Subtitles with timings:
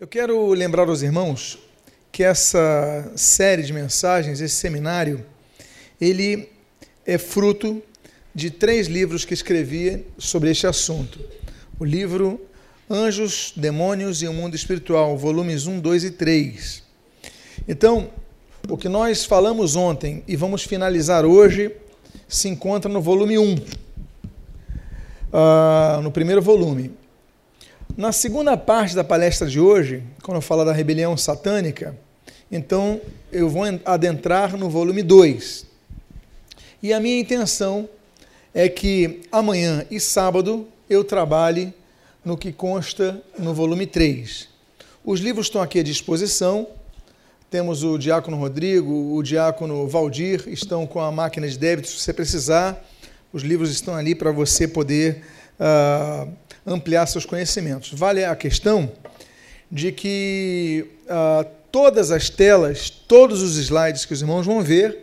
[0.00, 1.58] Eu quero lembrar aos irmãos
[2.12, 5.26] que essa série de mensagens, esse seminário,
[6.00, 6.48] ele
[7.04, 7.82] é fruto
[8.32, 11.18] de três livros que escrevi sobre este assunto.
[11.80, 12.40] O livro
[12.88, 16.84] Anjos, Demônios e o Mundo Espiritual, volumes 1, 2 e 3.
[17.66, 18.08] Então,
[18.68, 21.74] o que nós falamos ontem e vamos finalizar hoje
[22.28, 23.62] se encontra no volume 1, uh,
[25.32, 26.92] ah, no primeiro volume.
[27.96, 31.96] Na segunda parte da palestra de hoje, quando eu falo da rebelião satânica,
[32.50, 33.00] então
[33.32, 35.66] eu vou adentrar no volume 2.
[36.82, 37.88] E a minha intenção
[38.54, 41.74] é que amanhã e sábado eu trabalhe
[42.24, 44.48] no que consta no volume 3.
[45.04, 46.66] Os livros estão aqui à disposição.
[47.50, 52.12] Temos o Diácono Rodrigo, o Diácono Valdir, estão com a máquina de débito se você
[52.12, 52.84] precisar.
[53.32, 55.24] Os livros estão ali para você poder.
[55.58, 56.30] Uh,
[56.68, 57.90] ampliar seus conhecimentos.
[57.92, 58.90] Vale a questão
[59.70, 64.98] de que ah, todas as telas, todos os slides que os irmãos vão ver,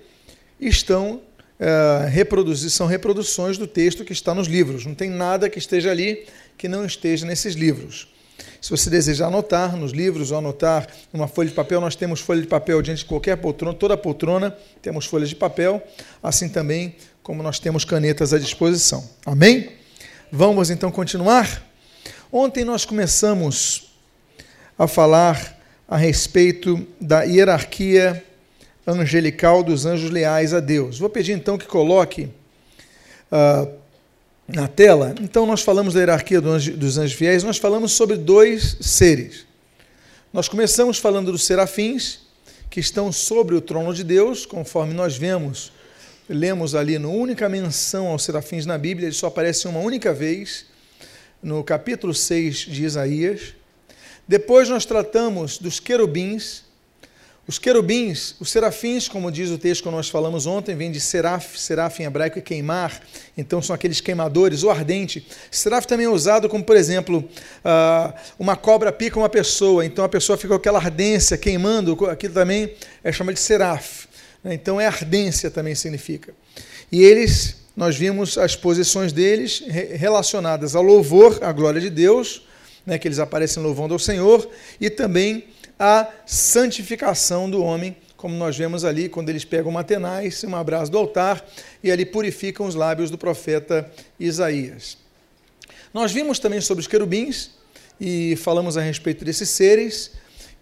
[0.60, 1.22] estão
[1.60, 4.86] ah, reproduzidos, são reproduções do texto que está nos livros.
[4.86, 6.26] Não tem nada que esteja ali
[6.58, 8.08] que não esteja nesses livros.
[8.62, 12.42] Se você desejar anotar nos livros ou anotar numa folha de papel, nós temos folha
[12.42, 15.82] de papel diante de qualquer poltrona, toda poltrona temos folhas de papel,
[16.22, 19.08] assim também como nós temos canetas à disposição.
[19.26, 19.70] Amém?
[20.32, 21.64] Vamos então continuar?
[22.32, 23.92] Ontem nós começamos
[24.78, 25.56] a falar
[25.88, 28.24] a respeito da hierarquia
[28.88, 30.98] angelical dos anjos leais a Deus.
[30.98, 32.28] Vou pedir então que coloque
[33.32, 33.72] uh,
[34.48, 35.14] na tela.
[35.22, 39.46] Então, nós falamos da hierarquia do anjo, dos anjos fiéis, nós falamos sobre dois seres.
[40.34, 42.26] Nós começamos falando dos serafins,
[42.70, 45.72] que estão sobre o trono de Deus, conforme nós vemos
[46.28, 50.66] lemos ali no única menção aos serafins na Bíblia, ele só aparece uma única vez,
[51.42, 53.54] no capítulo 6 de Isaías.
[54.28, 56.64] Depois nós tratamos dos querubins.
[57.48, 61.60] Os querubins, os serafins, como diz o texto que nós falamos ontem, vem de seraf,
[61.60, 63.00] seraf em hebraico é queimar,
[63.38, 65.28] então são aqueles queimadores, o ardente.
[65.52, 67.24] Seraf também é usado como, por exemplo,
[67.64, 72.34] ah, uma cobra pica uma pessoa, então a pessoa fica com aquela ardência queimando, aquilo
[72.34, 74.05] também é chamado de seraf.
[74.46, 74.54] Né?
[74.54, 76.34] Então é ardência também significa.
[76.92, 82.44] E eles, nós vimos as posições deles relacionadas ao louvor, à glória de Deus,
[82.86, 84.48] né, que eles aparecem louvando ao Senhor,
[84.80, 85.46] e também
[85.80, 90.92] a santificação do homem, como nós vemos ali quando eles pegam uma tenaz, uma brasa
[90.92, 91.44] do altar,
[91.84, 94.98] e ali purificam os lábios do profeta Isaías.
[95.92, 97.52] Nós vimos também sobre os querubins
[98.00, 100.12] e falamos a respeito desses seres,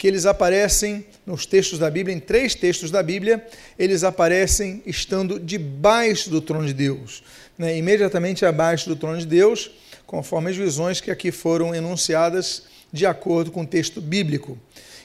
[0.04, 3.42] que eles aparecem nos textos da Bíblia, em três textos da Bíblia,
[3.80, 7.24] eles aparecem estando debaixo do trono de Deus,
[7.58, 7.78] né?
[7.78, 9.72] imediatamente abaixo do trono de Deus,
[10.06, 14.60] conforme as visões que aqui foram enunciadas de acordo com o texto bíblico.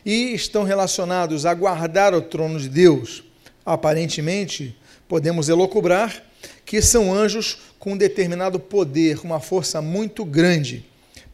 [0.05, 3.23] E estão relacionados a guardar o trono de Deus.
[3.65, 4.77] Aparentemente,
[5.07, 6.25] podemos elocubrar
[6.67, 10.85] que são anjos com um determinado poder, uma força muito grande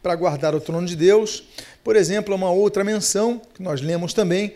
[0.03, 1.45] para guardar o trono de Deus,
[1.85, 4.55] por exemplo, uma outra menção que nós lemos também,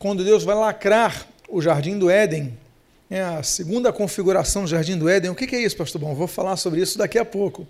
[0.00, 2.58] quando Deus vai lacrar o jardim do Éden,
[3.08, 5.30] é a segunda configuração do jardim do Éden.
[5.30, 6.12] O que é isso, pastor Bom?
[6.12, 7.68] Vou falar sobre isso daqui a pouco.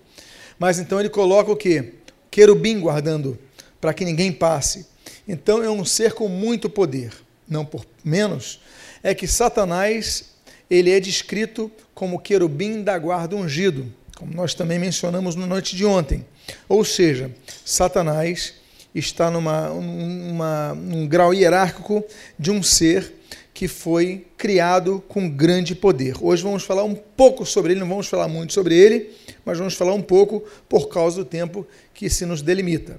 [0.59, 1.93] Mas então ele coloca o quê?
[2.31, 3.39] Querubim guardando,
[3.83, 4.87] para que ninguém passe.
[5.29, 7.13] Então é um ser com muito poder,
[7.47, 8.63] não por menos,
[9.03, 10.37] é que Satanás
[10.71, 15.85] ele é descrito como querubim da guarda ungido, como nós também mencionamos na noite de
[15.85, 16.25] ontem.
[16.67, 17.31] Ou seja,
[17.63, 18.55] Satanás
[18.99, 22.03] está numa, num grau hierárquico
[22.39, 23.13] de um ser
[23.53, 26.17] que foi criado com grande poder.
[26.21, 29.11] Hoje vamos falar um pouco sobre ele, não vamos falar muito sobre ele,
[29.45, 32.99] mas vamos falar um pouco por causa do tempo que se nos delimita.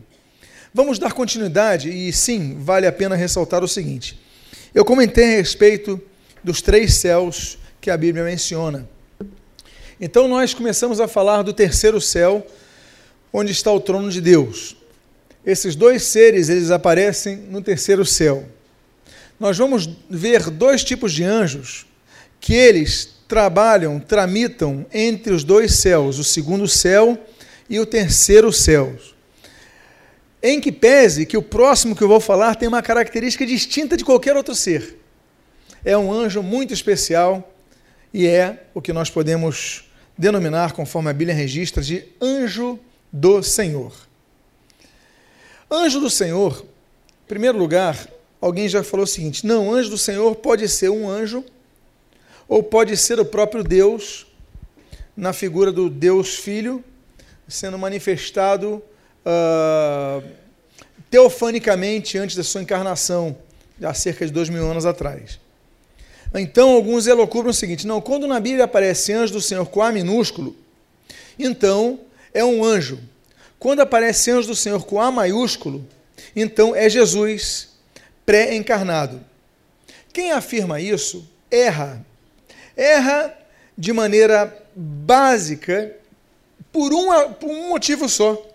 [0.74, 4.20] Vamos dar continuidade e sim, vale a pena ressaltar o seguinte.
[4.74, 6.02] Eu comentei a respeito
[6.44, 8.88] dos três céus que a Bíblia menciona.
[10.00, 12.46] Então nós começamos a falar do terceiro céu,
[13.34, 14.78] onde está o trono de Deus
[15.48, 18.46] esses dois seres eles aparecem no terceiro céu.
[19.40, 21.86] Nós vamos ver dois tipos de anjos
[22.42, 27.18] que eles trabalham, tramitam entre os dois céus, o segundo céu
[27.70, 28.94] e o terceiro céu.
[30.44, 34.04] Em que pese que o próximo que eu vou falar tem uma característica distinta de
[34.04, 34.98] qualquer outro ser.
[35.84, 37.56] É um anjo muito especial
[38.14, 39.86] e é o que nós podemos
[40.18, 42.78] denominar, conforme a Bíblia registra, de anjo
[43.14, 44.07] do Senhor.
[45.70, 46.66] Anjo do Senhor,
[47.26, 48.08] em primeiro lugar,
[48.40, 51.44] alguém já falou o seguinte: não, anjo do Senhor pode ser um anjo,
[52.48, 54.26] ou pode ser o próprio Deus,
[55.16, 56.82] na figura do Deus Filho,
[57.50, 58.82] sendo manifestado
[59.26, 60.24] uh,
[61.12, 63.38] teofanicamente antes da sua encarnação,
[63.84, 65.38] há cerca de dois mil anos atrás.
[66.34, 69.92] Então, alguns elocubram o seguinte: não, quando na Bíblia aparece anjo do Senhor com A
[69.92, 70.56] minúsculo,
[71.38, 72.00] então
[72.34, 73.00] é um anjo.
[73.60, 75.86] Quando aparece anjo do Senhor com A maiúsculo,
[76.36, 77.70] então é Jesus
[78.26, 79.24] pré-encarnado.
[80.14, 82.06] Quem afirma isso erra.
[82.76, 83.36] Erra
[83.78, 85.96] de maneira básica
[86.72, 88.46] por um, por um motivo só.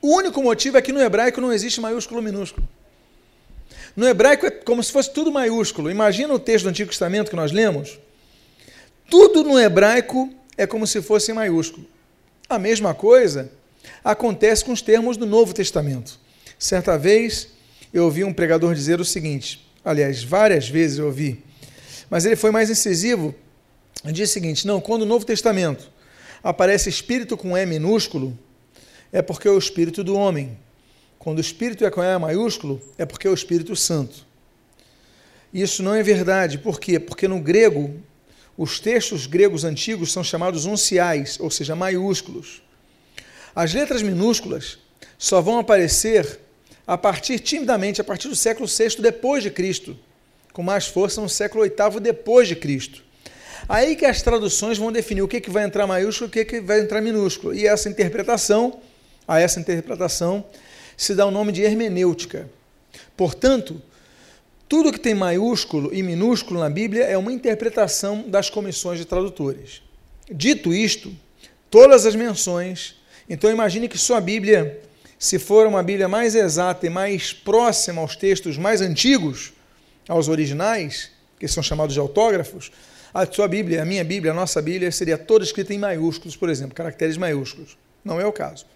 [0.00, 2.66] O único motivo é que no hebraico não existe maiúsculo minúsculo.
[3.94, 5.90] No hebraico é como se fosse tudo maiúsculo.
[5.90, 7.98] Imagina o texto do Antigo Testamento que nós lemos.
[9.08, 11.86] Tudo no hebraico é como se fosse maiúsculo.
[12.48, 13.50] A mesma coisa
[14.06, 16.20] acontece com os termos do Novo Testamento.
[16.56, 17.48] Certa vez
[17.92, 21.42] eu ouvi um pregador dizer o seguinte, aliás, várias vezes eu ouvi,
[22.08, 23.34] mas ele foi mais incisivo.
[24.04, 25.90] Disse o seguinte: não, quando o Novo Testamento
[26.42, 28.38] aparece espírito com E minúsculo,
[29.12, 30.56] é porque é o espírito do homem.
[31.18, 34.24] Quando o Espírito é com E maiúsculo, é porque é o Espírito Santo.
[35.52, 36.58] Isso não é verdade.
[36.58, 37.00] Por quê?
[37.00, 38.00] Porque no grego,
[38.56, 42.62] os textos gregos antigos são chamados unciais, ou seja, maiúsculos.
[43.56, 44.76] As letras minúsculas
[45.18, 46.40] só vão aparecer
[46.86, 49.98] a partir, timidamente, a partir do século VI depois de Cristo,
[50.52, 53.02] com mais força no século VIII depois de Cristo.
[53.66, 56.44] Aí que as traduções vão definir o que, que vai entrar maiúsculo e o que,
[56.44, 57.54] que vai entrar minúsculo.
[57.54, 58.78] E essa interpretação,
[59.26, 60.44] a essa interpretação,
[60.94, 62.50] se dá o nome de hermenêutica.
[63.16, 63.80] Portanto,
[64.68, 69.80] tudo que tem maiúsculo e minúsculo na Bíblia é uma interpretação das comissões de tradutores.
[70.30, 71.10] Dito isto,
[71.70, 72.95] todas as menções,
[73.28, 74.80] então imagine que sua Bíblia,
[75.18, 79.52] se for uma Bíblia mais exata e mais próxima aos textos mais antigos,
[80.08, 82.70] aos originais, que são chamados de autógrafos,
[83.12, 86.48] a sua Bíblia, a minha Bíblia, a nossa Bíblia seria toda escrita em maiúsculos, por
[86.48, 87.76] exemplo, caracteres maiúsculos.
[88.04, 88.66] Não é o caso.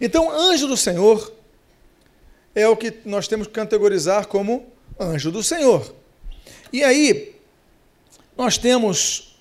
[0.00, 1.32] Então, anjo do Senhor
[2.54, 4.66] é o que nós temos que categorizar como
[5.00, 5.94] anjo do Senhor.
[6.72, 7.34] E aí,
[8.36, 9.40] nós temos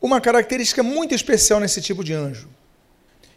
[0.00, 2.48] uma característica muito especial nesse tipo de anjo.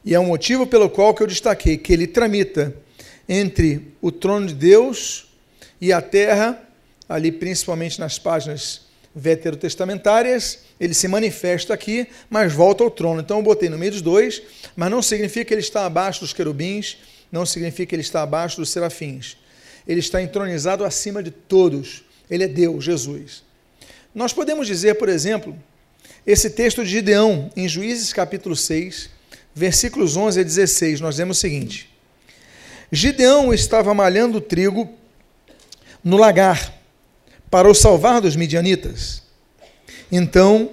[0.07, 2.74] E é o um motivo pelo qual que eu destaquei que ele tramita
[3.27, 5.27] entre o trono de Deus
[5.81, 6.57] e a terra,
[7.09, 8.83] ali principalmente nas páginas
[9.13, 13.19] veterotestamentárias, ele se manifesta aqui, mas volta ao trono.
[13.19, 14.42] Então eu botei no meio dos dois,
[14.77, 17.00] mas não significa que ele está abaixo dos querubins,
[17.30, 19.36] não significa que ele está abaixo dos serafins.
[19.86, 22.06] Ele está entronizado acima de todos.
[22.31, 23.44] Ele é Deus, Jesus.
[24.15, 25.53] Nós podemos dizer, por exemplo,
[26.25, 29.16] esse texto de Gideão, em Juízes capítulo 6,
[29.57, 31.89] versículos 11 a 16, nós vemos o seguinte:
[32.92, 34.89] Gideão estava malhando trigo
[36.04, 36.74] no lagar
[37.50, 39.24] para o salvar dos midianitas.
[40.12, 40.71] Então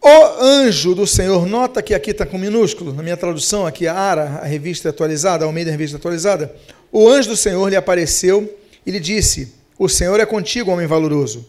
[0.00, 3.94] o anjo do Senhor, nota que aqui está com minúsculo, na minha tradução, aqui a
[3.94, 6.54] ARA, a revista atualizada, a Almeida, a revista atualizada.
[6.92, 8.56] O anjo do Senhor lhe apareceu
[8.86, 11.44] e lhe disse: O Senhor é contigo, homem valoroso.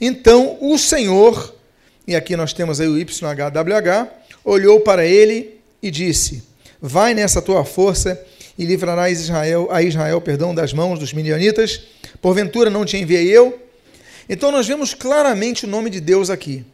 [0.00, 1.54] Então o Senhor,
[2.06, 4.08] e aqui nós temos aí o YHWH,
[4.42, 6.42] olhou para ele e disse:
[6.80, 8.20] Vai nessa tua força
[8.58, 11.82] e livrarás Israel, a Israel perdão, das mãos dos midianitas.
[12.20, 13.60] Porventura não te enviei eu?
[14.28, 16.64] Então nós vemos claramente o nome de Deus aqui.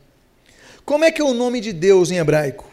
[0.84, 2.70] Como é que é o nome de Deus em hebraico?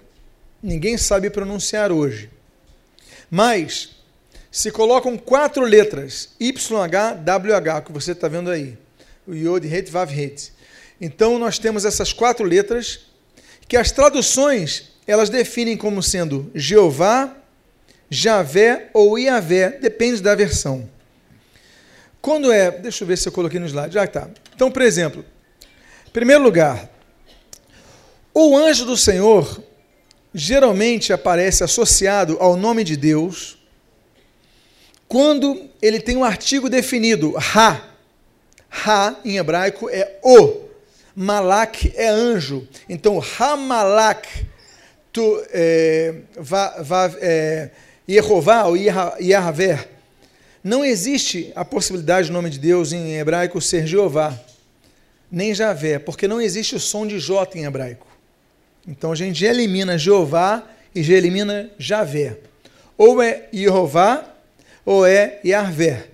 [0.61, 2.29] Ninguém sabe pronunciar hoje.
[3.29, 3.91] Mas,
[4.51, 8.77] se colocam quatro letras, YHWH, que você está vendo aí,
[9.25, 10.51] o Yod, Het, Vav, Het.
[10.99, 12.99] Então, nós temos essas quatro letras,
[13.67, 17.35] que as traduções, elas definem como sendo Jeová,
[18.09, 20.89] Javé ou Iavé, depende da versão.
[22.21, 24.29] Quando é, deixa eu ver se eu coloquei no slide, já está.
[24.53, 25.25] Então, por exemplo,
[26.07, 26.89] em primeiro lugar,
[28.33, 29.61] o anjo do Senhor
[30.33, 33.57] geralmente aparece associado ao nome de Deus
[35.11, 37.81] quando ele tem um artigo definido, ha.
[38.85, 40.61] Ha em hebraico é o.
[41.13, 42.65] Malak é anjo.
[42.87, 44.47] Então, ha-malak,
[45.11, 47.69] tu, é, va, é,
[48.07, 49.87] Yehová ou Yahvé.
[50.63, 54.39] Não existe a possibilidade do nome de Deus em hebraico ser Jeová,
[55.31, 58.05] nem Javé, porque não existe o som de J em hebraico.
[58.87, 60.63] Então a gente elimina Jeová
[60.93, 62.37] e já elimina Javé.
[62.97, 64.25] Ou é Jeová
[64.85, 66.07] ou é Yahvé.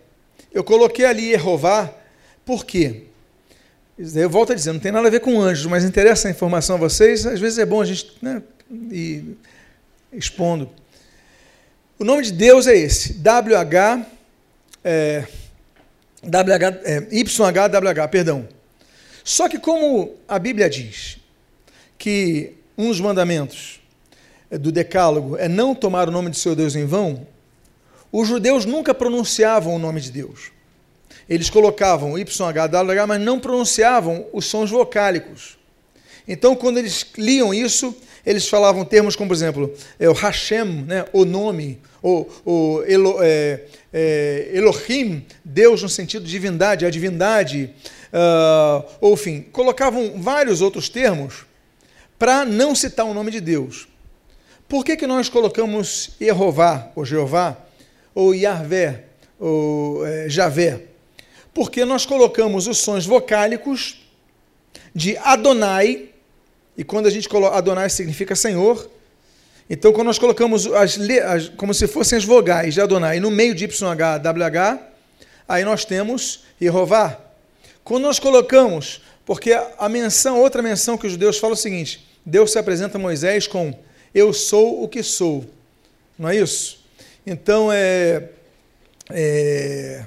[0.53, 1.93] Eu coloquei ali Jeová,
[2.45, 3.06] por quê?
[3.97, 6.75] Eu volto a dizer, não tem nada a ver com anjos, mas interessa a informação
[6.75, 8.43] a vocês, às vezes é bom a gente né,
[8.91, 9.35] ir
[10.13, 10.69] expondo.
[11.97, 14.05] O nome de Deus é esse, WH,
[14.83, 15.25] é,
[16.23, 18.47] WH, é, YHWH, perdão.
[19.23, 21.17] Só que como a Bíblia diz
[21.97, 23.81] que um dos mandamentos
[24.51, 27.25] do Decálogo é não tomar o nome de seu Deus em vão,
[28.11, 30.51] os judeus nunca pronunciavam o nome de Deus.
[31.29, 35.57] Eles colocavam YHWH, mas não pronunciavam os sons vocálicos.
[36.27, 41.05] Então, quando eles liam isso, eles falavam termos como, por exemplo, é, o Hashem, né,
[41.13, 43.61] o nome, o, o Elo, é,
[43.93, 47.73] é, Elohim, Deus no sentido de divindade, a divindade,
[48.11, 51.45] uh, ou enfim, colocavam vários outros termos
[52.19, 53.87] para não citar o nome de Deus.
[54.67, 57.57] Por que, que nós colocamos Jeová, ou Jeová,
[58.13, 59.05] ou Yahvé,
[59.39, 60.86] ou é, Javé?
[61.57, 63.97] Porque nós colocamos os sons vocálicos
[64.93, 66.09] de Adonai,
[66.77, 68.87] e quando a gente coloca Adonai significa Senhor,
[69.67, 73.55] então quando nós colocamos as, as, como se fossem as vogais de Adonai no meio
[73.55, 74.79] de YH, WH,
[75.47, 77.19] aí nós temos Jeová.
[77.83, 82.07] Quando nós colocamos, porque a menção, outra menção que os judeus falam é o seguinte:
[82.23, 83.73] Deus se apresenta a Moisés com
[84.13, 85.43] eu sou o que sou.
[86.19, 86.85] Não é isso?
[87.25, 88.29] Então, é,
[89.09, 90.05] é,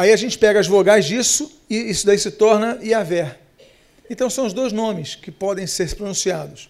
[0.00, 3.38] aí a gente pega as vogais disso e isso daí se torna Iavé.
[4.08, 6.68] Então, são os dois nomes que podem ser pronunciados.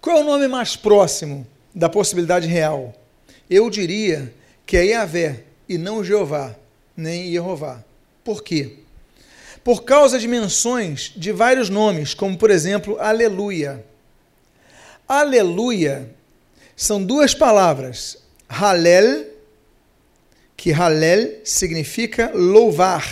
[0.00, 2.92] Qual é o nome mais próximo da possibilidade real?
[3.48, 4.32] Eu diria
[4.66, 6.56] que é Iavé e não Jeová,
[6.96, 7.84] nem Jeová.
[8.24, 8.78] Por quê?
[9.62, 13.84] Por causa de menções de vários nomes, como por exemplo, Aleluia.
[15.06, 16.10] Aleluia
[16.82, 18.18] são duas palavras.
[18.48, 19.26] Halel,
[20.62, 23.04] que Halel significa louvar.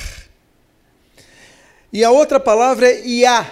[1.92, 3.44] E a outra palavra é Iá,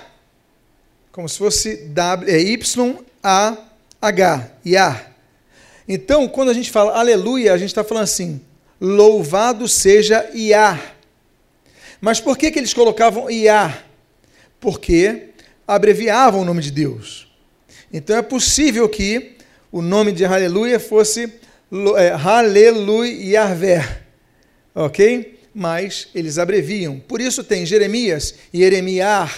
[1.10, 3.60] como se fosse w, é Y-A-H,
[4.64, 5.04] Iá.
[5.88, 8.40] Então, quando a gente fala aleluia, a gente está falando assim:
[8.80, 10.80] louvado seja Iá.
[12.00, 13.82] Mas por que, que eles colocavam Iá?
[14.60, 15.30] Porque
[15.66, 17.26] abreviavam o nome de Deus.
[17.92, 19.34] Então é possível que
[19.72, 21.32] o nome de Aleluia fosse
[21.96, 23.42] é, Aleluia
[24.74, 25.38] ok?
[25.54, 26.98] Mas eles abreviam.
[27.00, 29.34] Por isso tem Jeremias e Eremiar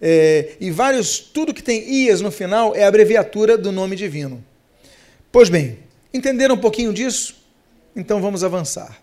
[0.00, 4.44] é, e vários, tudo que tem ias no final é abreviatura do nome divino.
[5.32, 5.78] Pois bem,
[6.12, 7.36] entenderam um pouquinho disso?
[7.96, 9.00] Então vamos avançar.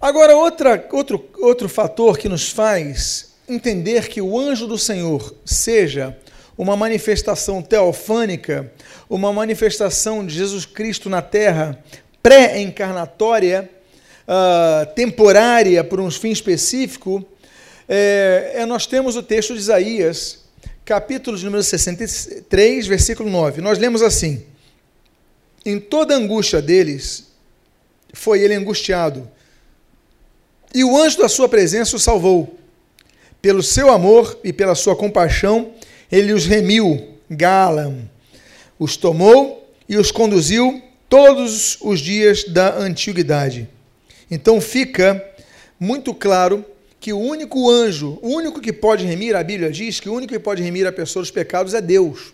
[0.00, 6.16] Agora, outra, outro, outro fator que nos faz entender que o anjo do Senhor seja
[6.56, 8.72] uma manifestação teofânica,
[9.08, 11.82] uma manifestação de Jesus Cristo na terra,
[12.22, 13.68] pré-encarnatória,
[14.26, 17.26] uh, temporária, por um fim específico,
[17.88, 20.44] é, é, nós temos o texto de Isaías,
[20.84, 23.60] capítulo de número 63, versículo 9.
[23.60, 24.42] Nós lemos assim:
[25.66, 27.28] Em toda angústia deles,
[28.12, 29.30] foi ele angustiado,
[30.74, 32.58] e o anjo da sua presença o salvou.
[33.42, 35.73] Pelo seu amor e pela sua compaixão,
[36.14, 38.08] ele os remiu, Galam,
[38.78, 43.68] os tomou e os conduziu todos os dias da antiguidade.
[44.30, 45.24] Então fica
[45.78, 46.64] muito claro
[47.00, 50.32] que o único anjo, o único que pode remir, a Bíblia diz que o único
[50.32, 52.32] que pode remir a pessoa dos pecados é Deus.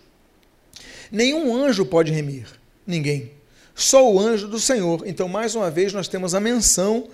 [1.10, 2.46] Nenhum anjo pode remir,
[2.86, 3.32] ninguém.
[3.74, 5.04] Só o anjo do Senhor.
[5.06, 7.08] Então, mais uma vez, nós temos a menção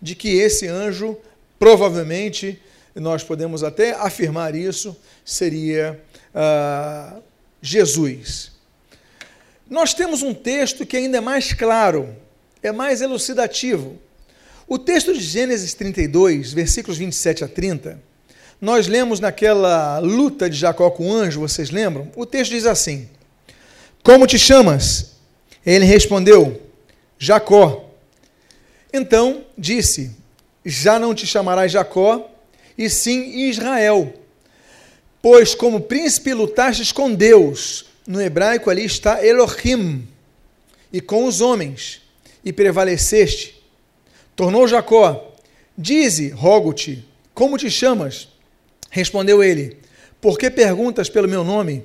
[0.00, 1.16] de que esse anjo
[1.58, 2.60] provavelmente
[3.00, 6.00] nós podemos até afirmar isso, seria
[6.34, 7.22] uh,
[7.60, 8.52] Jesus.
[9.68, 12.14] Nós temos um texto que ainda é mais claro,
[12.62, 13.98] é mais elucidativo.
[14.66, 17.98] O texto de Gênesis 32, versículos 27 a 30,
[18.60, 22.10] nós lemos naquela luta de Jacó com o anjo, vocês lembram?
[22.14, 23.08] O texto diz assim:
[24.02, 25.12] Como te chamas?
[25.64, 26.60] Ele respondeu:
[27.18, 27.90] Jacó.
[28.92, 30.10] Então disse:
[30.64, 32.30] Já não te chamarás Jacó,
[32.76, 34.12] e sim Israel.
[35.20, 40.06] Pois como príncipe lutastes com Deus, no hebraico ali está Elohim,
[40.92, 42.02] e com os homens,
[42.44, 43.62] e prevaleceste.
[44.34, 45.34] Tornou Jacó,
[45.76, 48.28] dize, rogo-te, como te chamas?
[48.90, 49.78] Respondeu ele,
[50.20, 51.84] por que perguntas pelo meu nome?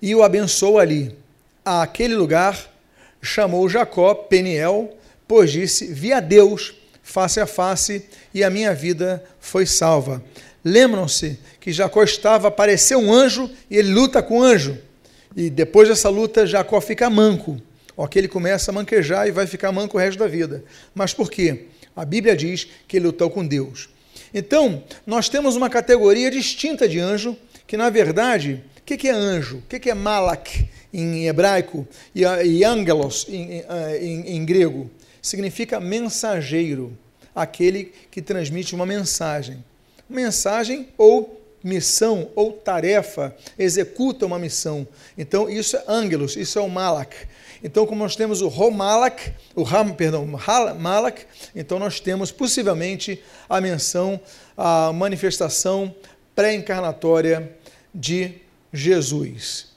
[0.00, 1.14] E o abençoou ali.
[1.64, 2.72] A aquele lugar
[3.20, 6.74] chamou Jacó Peniel, pois disse, vi a Deus
[7.10, 10.22] face a face e a minha vida foi salva.
[10.64, 14.78] Lembram-se que Jacó estava, apareceu um anjo e ele luta com o anjo.
[15.36, 17.60] E depois dessa luta, Jacó fica manco.
[17.96, 20.64] Ok, ele começa a manquejar e vai ficar manco o resto da vida.
[20.94, 21.66] Mas por quê?
[21.96, 23.88] A Bíblia diz que ele lutou com Deus.
[24.32, 27.36] Então, nós temos uma categoria distinta de anjo,
[27.66, 29.58] que na verdade, o que é anjo?
[29.58, 33.64] O que é malak em hebraico e angelos em,
[34.00, 34.90] em, em grego?
[35.22, 36.96] Significa mensageiro,
[37.34, 39.64] aquele que transmite uma mensagem.
[40.08, 44.86] Mensagem ou missão ou tarefa, executa uma missão.
[45.16, 47.14] Então, isso é ângelos, isso é o malak.
[47.62, 50.26] Então, como nós temos o Romalak, o Ram, perdão,
[50.78, 54.18] Malak, então nós temos possivelmente a menção,
[54.56, 55.94] a manifestação
[56.34, 57.54] pré-encarnatória
[57.94, 58.36] de
[58.72, 59.68] Jesus.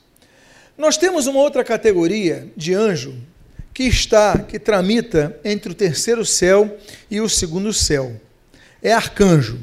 [0.77, 3.15] Nós temos uma outra categoria de anjo
[3.73, 6.77] que está, que tramita entre o terceiro céu
[7.09, 8.19] e o segundo céu.
[8.81, 9.59] É arcanjo.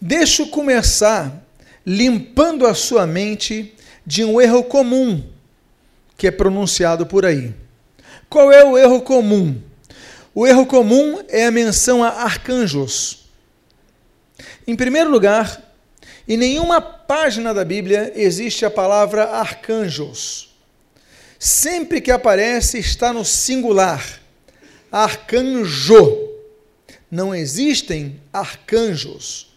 [0.00, 1.44] Deixa começar
[1.84, 3.74] limpando a sua mente
[4.06, 5.24] de um erro comum
[6.16, 7.52] que é pronunciado por aí.
[8.28, 9.60] Qual é o erro comum?
[10.34, 13.26] O erro comum é a menção a arcanjos.
[14.66, 15.62] Em primeiro lugar,
[16.26, 20.53] em nenhuma página da Bíblia existe a palavra arcanjos.
[21.46, 24.02] Sempre que aparece está no singular.
[24.90, 26.30] Arcanjo.
[27.10, 29.54] Não existem arcanjos.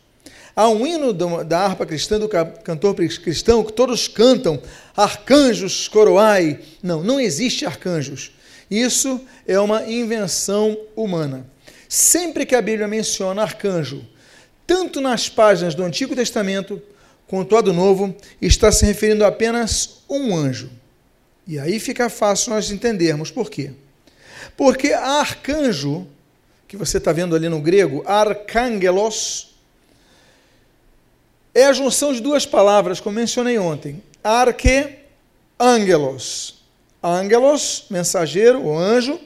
[0.53, 4.61] Há um hino da harpa cristã, do cantor cristão, que todos cantam,
[4.97, 6.59] arcanjos coroai.
[6.83, 8.33] Não, não existe arcanjos.
[8.69, 11.47] Isso é uma invenção humana.
[11.87, 14.05] Sempre que a Bíblia menciona arcanjo,
[14.67, 16.81] tanto nas páginas do Antigo Testamento
[17.29, 20.69] quanto a do Novo, está se referindo a apenas um anjo.
[21.47, 23.71] E aí fica fácil nós entendermos por quê.
[24.57, 26.05] Porque arcanjo,
[26.67, 29.55] que você está vendo ali no grego, arcangelos,
[31.53, 34.03] é a junção de duas palavras, como mencionei ontem.
[34.23, 34.97] Arque,
[35.59, 36.61] angelos.
[37.01, 39.19] Angelos, mensageiro ou anjo.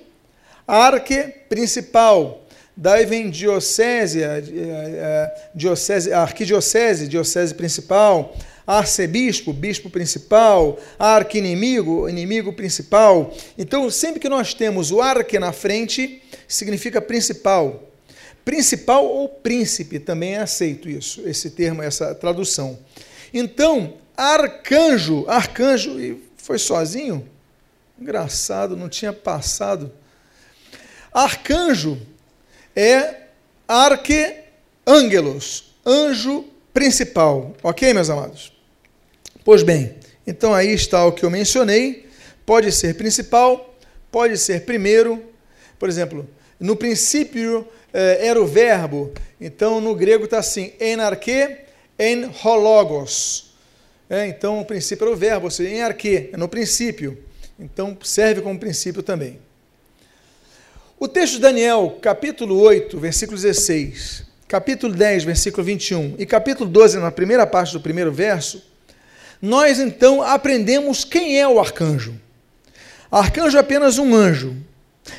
[0.68, 2.42] Arque, principal.
[2.78, 8.34] Daí vem diocese, eh, eh, diocese, arquidiocese, diocese principal,
[8.78, 13.34] arcebispo, bispo principal, arqui-inimigo, inimigo principal.
[13.58, 17.84] Então, sempre que nós temos o arque na frente, significa principal.
[18.46, 22.80] Principal ou príncipe, também é aceito isso, esse termo, essa tradução.
[23.34, 27.28] Então, arcanjo, arcanjo, e foi sozinho?
[28.00, 29.92] Engraçado, não tinha passado.
[31.14, 32.00] Arcanjo
[32.76, 33.22] é
[33.68, 37.54] arqueângelos, anjo principal.
[37.62, 38.51] Ok, meus amados?
[39.44, 42.08] Pois bem, então aí está o que eu mencionei.
[42.46, 43.76] Pode ser principal,
[44.12, 45.24] pode ser primeiro.
[45.80, 51.58] Por exemplo, no princípio eh, era o verbo, então no grego está assim, enarque,
[51.98, 53.52] en hologos.
[54.08, 57.18] É, então o princípio era o verbo, ou seja, em arque, é no princípio.
[57.60, 59.40] Então serve como princípio também.
[61.00, 66.98] O texto de Daniel, capítulo 8, versículo 16, capítulo 10, versículo 21 e capítulo 12,
[67.00, 68.71] na primeira parte do primeiro verso,
[69.42, 72.14] nós então aprendemos quem é o arcanjo.
[73.12, 74.56] Arcanjo é apenas um anjo,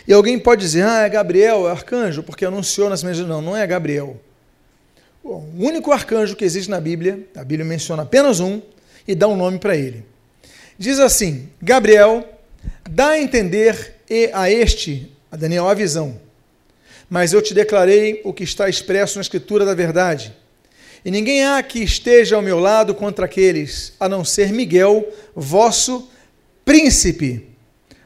[0.07, 3.19] e alguém pode dizer, ah, é Gabriel, é arcanjo, porque anunciou nas minhas.
[3.19, 4.21] Não, não é Gabriel.
[5.23, 8.61] O único arcanjo que existe na Bíblia, a Bíblia menciona apenas um
[9.07, 10.05] e dá um nome para ele.
[10.79, 12.27] Diz assim: Gabriel,
[12.89, 13.95] dá a entender
[14.33, 16.21] a este, a Daniel, a visão.
[17.09, 20.35] Mas eu te declarei o que está expresso na Escritura da verdade.
[21.05, 26.09] E ninguém há que esteja ao meu lado contra aqueles, a não ser Miguel, vosso
[26.65, 27.53] príncipe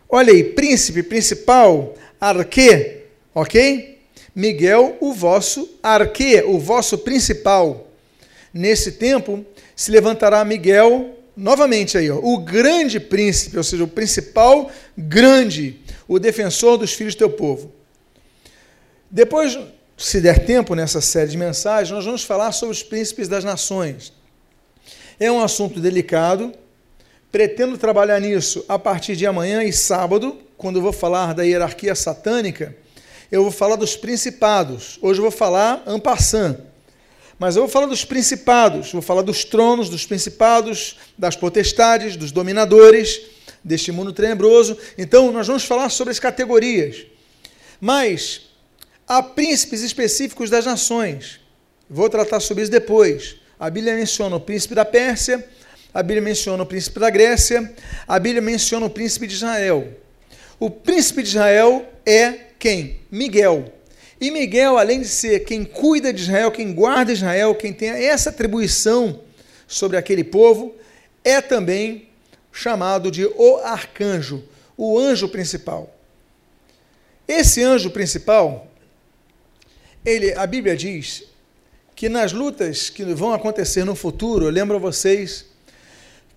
[0.08, 2.98] Olha aí, príncipe, principal, arque,
[3.34, 3.98] ok?
[4.34, 7.88] Miguel, o vosso arque, o vosso principal.
[8.54, 14.70] Nesse tempo se levantará Miguel, novamente aí, ó, o grande príncipe, ou seja, o principal
[14.96, 17.72] grande, o defensor dos filhos do teu povo.
[19.10, 19.58] Depois,
[19.96, 24.12] se der tempo nessa série de mensagens, nós vamos falar sobre os príncipes das nações.
[25.18, 26.52] É um assunto delicado,
[27.36, 31.94] Pretendo trabalhar nisso a partir de amanhã e sábado, quando eu vou falar da hierarquia
[31.94, 32.74] satânica,
[33.30, 34.98] eu vou falar dos principados.
[35.02, 36.56] Hoje eu vou falar ampassant.
[37.38, 42.32] Mas eu vou falar dos principados, vou falar dos tronos, dos principados, das potestades, dos
[42.32, 43.20] dominadores
[43.62, 44.78] deste mundo tenebroso.
[44.96, 47.04] Então, nós vamos falar sobre as categorias.
[47.78, 48.45] Mas
[49.06, 51.40] há príncipes específicos das nações.
[51.88, 53.36] Vou tratar sobre isso depois.
[53.58, 55.46] A Bíblia menciona o príncipe da Pérsia,
[55.94, 57.74] a Bíblia menciona o príncipe da Grécia,
[58.06, 59.96] a Bíblia menciona o príncipe de Israel.
[60.58, 63.00] O príncipe de Israel é quem?
[63.10, 63.72] Miguel.
[64.20, 68.30] E Miguel, além de ser quem cuida de Israel, quem guarda Israel, quem tem essa
[68.30, 69.20] atribuição
[69.66, 70.74] sobre aquele povo,
[71.22, 72.08] é também
[72.52, 74.42] chamado de o arcanjo,
[74.76, 75.94] o anjo principal.
[77.28, 78.66] Esse anjo principal,
[80.06, 81.24] ele, a Bíblia diz
[81.96, 85.44] que nas lutas que vão acontecer no futuro, eu lembro a vocês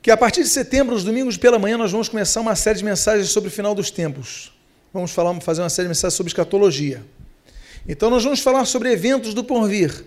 [0.01, 2.85] que a partir de setembro, os domingos pela manhã, nós vamos começar uma série de
[2.85, 4.51] mensagens sobre o final dos tempos.
[4.91, 7.05] Vamos falar, fazer uma série de mensagens sobre escatologia.
[7.87, 10.03] Então, nós vamos falar sobre eventos do porvir.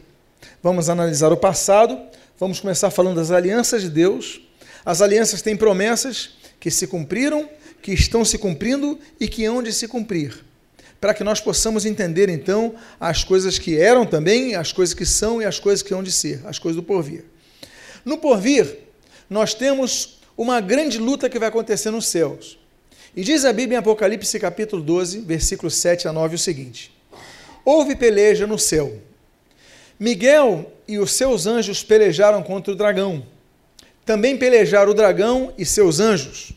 [0.60, 2.00] Vamos analisar o passado,
[2.38, 4.40] vamos começar falando das alianças de Deus.
[4.84, 7.48] As alianças têm promessas que se cumpriram,
[7.80, 10.44] que estão se cumprindo e que hão de se cumprir,
[11.02, 15.42] para que nós possamos entender então as coisas que eram também, as coisas que são
[15.42, 17.24] e as coisas que hão de ser, as coisas do porvir.
[18.04, 18.78] No porvir,
[19.28, 22.56] nós temos uma grande luta que vai acontecer nos céus.
[23.16, 26.96] E diz a Bíblia em Apocalipse capítulo 12, versículos 7 a 9 o seguinte:
[27.64, 28.96] Houve peleja no céu.
[29.98, 33.26] Miguel e os seus anjos pelejaram contra o dragão.
[34.06, 36.52] Também pelejaram o dragão e seus anjos.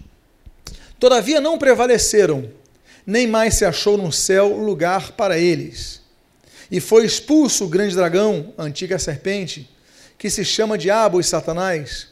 [1.00, 2.48] Todavia não prevaleceram,
[3.06, 6.02] nem mais se achou no céu lugar para eles.
[6.72, 9.70] E foi expulso o grande dragão, a antiga serpente,
[10.18, 12.08] que se chama Diabo e Satanás,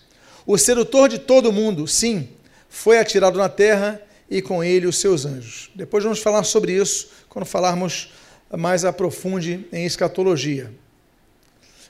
[0.46, 2.30] o sedutor de todo mundo, sim,
[2.70, 5.70] foi atirado na terra e com ele os seus anjos.
[5.74, 8.12] Depois vamos falar sobre isso quando falarmos
[8.52, 10.72] mais aprofunde em escatologia.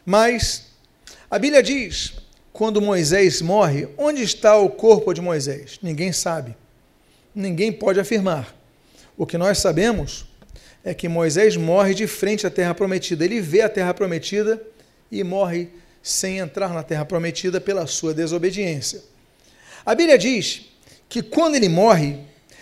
[0.05, 0.67] Mas
[1.29, 2.13] a Bíblia diz:
[2.51, 5.79] quando Moisés morre, onde está o corpo de Moisés?
[5.81, 6.55] Ninguém sabe.
[7.33, 8.55] Ninguém pode afirmar.
[9.17, 10.25] O que nós sabemos
[10.83, 13.23] é que Moisés morre de frente à terra prometida.
[13.23, 14.61] Ele vê a terra prometida
[15.11, 15.69] e morre
[16.01, 19.01] sem entrar na terra prometida pela sua desobediência.
[19.85, 20.63] A Bíblia diz
[21.07, 22.17] que quando ele morre,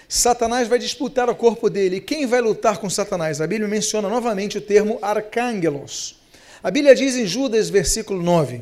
[0.07, 1.95] Satanás vai disputar o corpo dele.
[1.95, 3.39] E quem vai lutar com Satanás?
[3.39, 6.19] A Bíblia menciona novamente o termo arcângelos.
[6.61, 8.61] A Bíblia diz em Judas, versículo 9: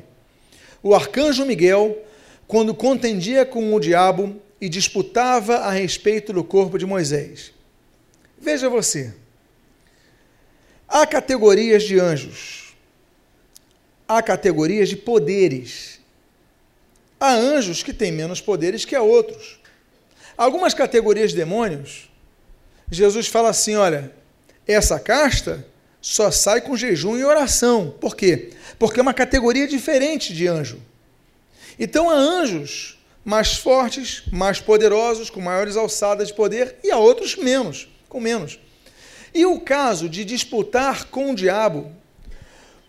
[0.84, 1.97] O arcanjo Miguel,
[2.47, 7.52] quando contendia com o diabo e disputava a respeito do corpo de Moisés.
[8.39, 9.13] Veja você.
[10.88, 12.69] Há categorias de anjos
[14.10, 15.99] há categorias de poderes.
[17.19, 19.60] Há anjos que têm menos poderes que outros.
[20.36, 22.10] Algumas categorias de demônios,
[22.89, 24.12] Jesus fala assim: olha,
[24.67, 25.63] essa casta
[26.02, 27.93] só sai com jejum e oração.
[28.02, 28.52] Por quê?
[28.80, 30.82] Porque é uma categoria diferente de anjo.
[31.78, 37.36] Então há anjos mais fortes, mais poderosos, com maiores alçadas de poder, e há outros
[37.36, 38.60] menos, com menos.
[39.34, 41.91] E o caso de disputar com o diabo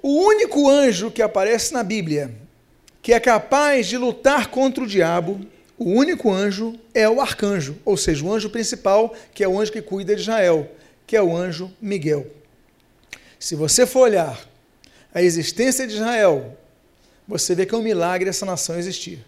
[0.03, 2.35] o único anjo que aparece na Bíblia
[3.03, 5.41] que é capaz de lutar contra o diabo,
[5.79, 9.73] o único anjo é o arcanjo, ou seja, o anjo principal, que é o anjo
[9.73, 10.71] que cuida de Israel,
[11.07, 12.27] que é o anjo Miguel.
[13.39, 14.39] Se você for olhar
[15.15, 16.59] a existência de Israel,
[17.27, 19.25] você vê que é um milagre essa nação existir.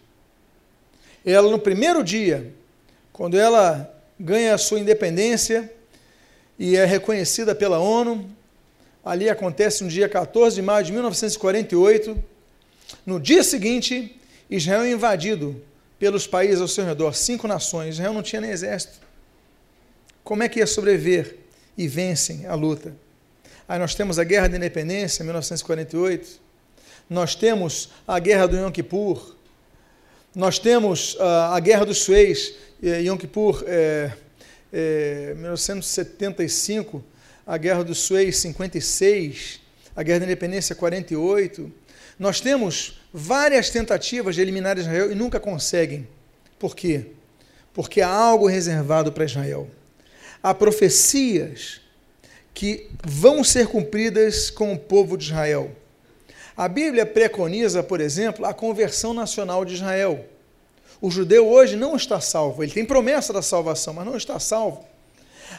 [1.25, 2.53] Ela, no primeiro dia,
[3.11, 5.73] quando ela ganha a sua independência
[6.59, 8.31] e é reconhecida pela ONU,
[9.05, 12.23] Ali acontece no dia 14 de maio de 1948.
[13.05, 14.17] No dia seguinte,
[14.49, 15.61] Israel é invadido
[15.99, 17.95] pelos países ao seu redor, cinco nações.
[17.95, 19.01] Israel não tinha nem exército.
[20.23, 21.38] Como é que ia sobreviver?
[21.77, 22.95] E vencem a luta.
[23.67, 26.41] Aí nós temos a Guerra da Independência, 1948.
[27.11, 29.35] Nós temos a Guerra do Yom Kippur.
[30.35, 34.12] Nós temos uh, a Guerra dos Suez, eh, Yom Kippur, eh,
[34.73, 37.05] eh, 1975
[37.47, 39.61] a Guerra do Suez 56,
[39.95, 41.71] a Guerra da Independência 48.
[42.19, 46.07] Nós temos várias tentativas de eliminar Israel e nunca conseguem.
[46.59, 47.07] Por quê?
[47.75, 49.69] Porque há algo reservado para Israel.
[50.43, 51.81] Há profecias
[52.55, 55.71] que vão ser cumpridas com o povo de Israel.
[56.57, 60.27] A Bíblia preconiza, por exemplo, a conversão nacional de Israel.
[61.03, 64.85] O judeu hoje não está salvo, ele tem promessa da salvação, mas não está salvo.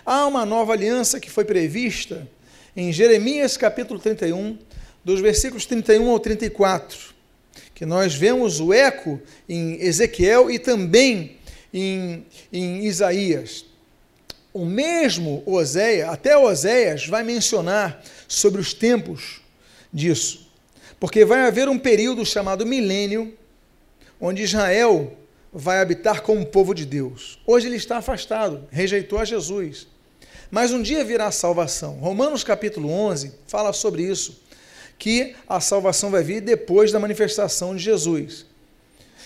[0.05, 2.25] Há uma nova aliança que foi prevista
[2.73, 4.57] em Jeremias capítulo 31,
[5.03, 6.97] dos versículos 31 ao 34,
[7.75, 11.35] que nós vemos o eco em Ezequiel e também
[11.73, 13.65] em, em Isaías.
[14.53, 19.41] O mesmo Oséias, até Oséias, vai mencionar sobre os tempos
[19.91, 20.49] disso,
[21.01, 23.37] porque vai haver um período chamado milênio,
[24.21, 25.17] onde Israel
[25.53, 27.39] vai habitar como povo de Deus.
[27.45, 29.87] Hoje ele está afastado, rejeitou a Jesus.
[30.49, 31.95] Mas um dia virá a salvação.
[31.95, 34.41] Romanos capítulo 11 fala sobre isso,
[34.97, 38.45] que a salvação vai vir depois da manifestação de Jesus.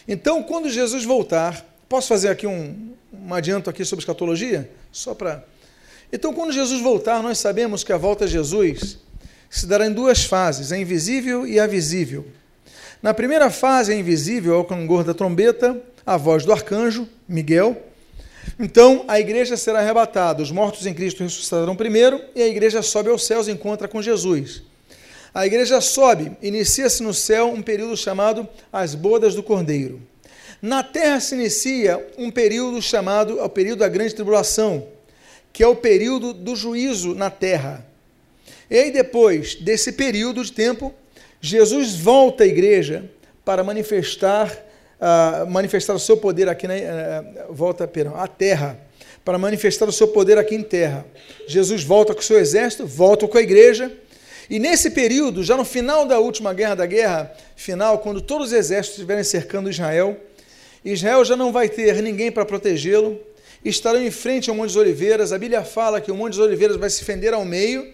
[0.08, 4.70] Então, quando Jesus voltar, posso fazer aqui um, um adianto aqui sobre escatologia?
[4.92, 5.44] Só para.
[6.12, 8.98] Então, quando Jesus voltar, nós sabemos que a volta de Jesus
[9.50, 12.26] se dará em duas fases, a invisível e a visível.
[13.02, 17.84] Na primeira fase, a invisível, ao clangor da trombeta, a voz do arcanjo, Miguel,
[18.58, 23.10] então a igreja será arrebatada, os mortos em Cristo ressuscitarão primeiro e a igreja sobe
[23.10, 24.64] aos céus e encontra com Jesus.
[25.34, 30.02] A igreja sobe, inicia-se no céu um período chamado as bodas do Cordeiro.
[30.62, 34.88] Na terra se inicia um período chamado o período da grande tribulação,
[35.52, 37.86] que é o período do juízo na terra.
[38.72, 40.94] E aí depois desse período de tempo,
[41.42, 43.12] Jesus volta à igreja
[43.44, 44.67] para manifestar
[45.48, 48.80] manifestar o seu poder aqui na uh, volta perdão, terra.
[49.24, 51.06] para manifestar o seu poder aqui em terra.
[51.48, 53.92] Jesus volta com o seu exército, volta com a igreja,
[54.50, 58.54] e nesse período, já no final da última guerra da guerra final, quando todos os
[58.54, 60.18] exércitos estiverem cercando Israel,
[60.86, 63.20] Israel já não vai ter ninguém para protegê-lo,
[63.64, 65.34] estarão em frente ao Monte das Oliveiras.
[65.34, 67.94] A Bíblia fala que o Monte das Oliveiras vai se fender ao meio,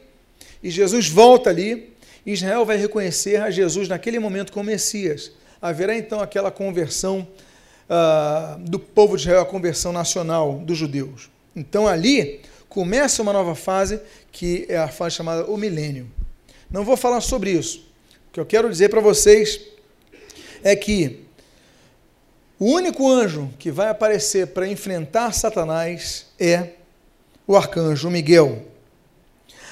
[0.61, 1.91] e Jesus volta ali.
[2.25, 5.31] Israel vai reconhecer a Jesus naquele momento como Messias.
[5.63, 7.25] Haverá então aquela conversão
[7.89, 11.29] uh, do povo de Israel, a conversão nacional dos judeus.
[11.55, 16.11] Então ali começa uma nova fase, que é a fase chamada o milênio.
[16.69, 17.87] Não vou falar sobre isso.
[18.27, 19.61] O que eu quero dizer para vocês
[20.61, 21.23] é que
[22.59, 26.71] o único anjo que vai aparecer para enfrentar Satanás é
[27.47, 28.65] o arcanjo Miguel.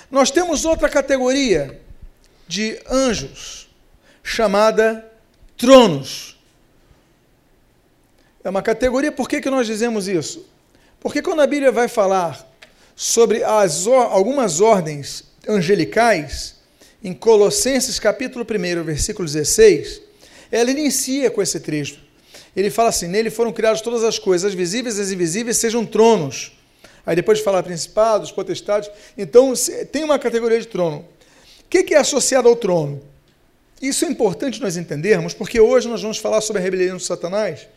[0.09, 1.81] Nós temos outra categoria
[2.47, 3.69] de anjos
[4.23, 5.10] chamada
[5.61, 6.35] tronos.
[8.43, 10.43] É uma categoria, por que, que nós dizemos isso?
[10.99, 12.51] Porque quando a Bíblia vai falar
[12.95, 16.55] sobre as, algumas ordens angelicais,
[17.03, 20.01] em Colossenses capítulo 1, versículo 16,
[20.51, 21.99] ela inicia com esse trecho.
[22.55, 25.85] Ele fala assim: Nele foram criadas todas as coisas, as visíveis e as invisíveis, sejam
[25.85, 26.53] tronos.
[27.05, 28.89] Aí depois de falar principados, potestades.
[29.15, 29.53] Então
[29.91, 31.05] tem uma categoria de trono.
[31.63, 33.10] O que é associado ao trono?
[33.81, 37.67] Isso é importante nós entendermos, porque hoje nós vamos falar sobre a rebelião de Satanás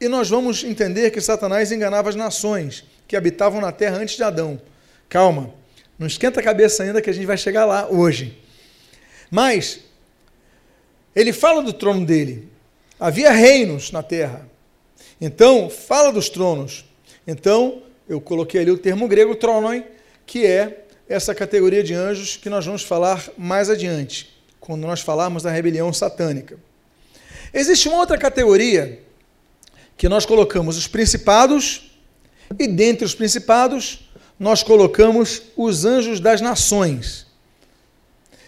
[0.00, 4.22] e nós vamos entender que Satanás enganava as nações que habitavam na terra antes de
[4.22, 4.60] Adão.
[5.08, 5.52] Calma,
[5.98, 8.38] não esquenta a cabeça ainda que a gente vai chegar lá hoje.
[9.30, 9.80] Mas
[11.14, 12.48] ele fala do trono dele.
[12.98, 14.48] Havia reinos na terra.
[15.20, 16.84] Então, fala dos tronos.
[17.26, 19.82] Então, eu coloquei ali o termo grego tronon,
[20.24, 25.42] que é essa categoria de anjos que nós vamos falar mais adiante, quando nós falarmos
[25.42, 26.58] da rebelião satânica.
[27.52, 29.00] Existe uma outra categoria
[29.96, 31.90] que nós colocamos os principados,
[32.58, 37.26] e dentre os principados, nós colocamos os anjos das nações.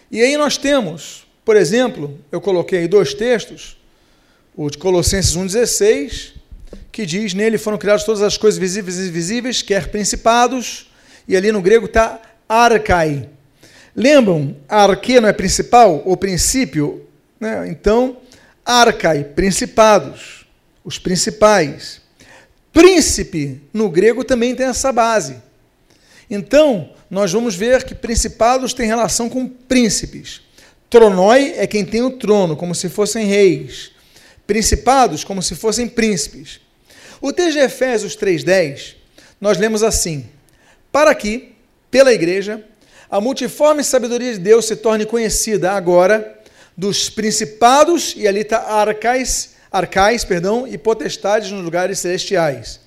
[0.09, 3.77] E aí nós temos, por exemplo, eu coloquei dois textos,
[4.55, 6.33] o de Colossenses 1,16,
[6.91, 10.89] que diz: Nele foram criadas todas as coisas visíveis e invisíveis, quer principados,
[11.27, 13.29] e ali no grego está arcai.
[13.95, 14.55] Lembram?
[14.67, 17.05] Arque não é principal ou princípio?
[17.39, 17.67] Né?
[17.69, 18.17] Então,
[18.65, 20.45] arcai, principados,
[20.83, 22.01] os principais.
[22.71, 25.37] Príncipe, no grego, também tem essa base.
[26.29, 30.41] Então, nós vamos ver que principados têm relação com príncipes.
[30.89, 33.91] Tronoi é quem tem o trono, como se fossem reis.
[34.47, 36.59] Principados, como se fossem príncipes.
[37.21, 38.95] O texto de Efésios 3,10,
[39.39, 40.25] nós lemos assim:
[40.91, 41.53] Para que,
[41.91, 42.63] pela igreja,
[43.13, 46.35] a multiforme sabedoria de Deus se torne conhecida agora
[46.75, 52.79] dos principados, e ali está arcais, arcais perdão, e potestades nos lugares celestiais.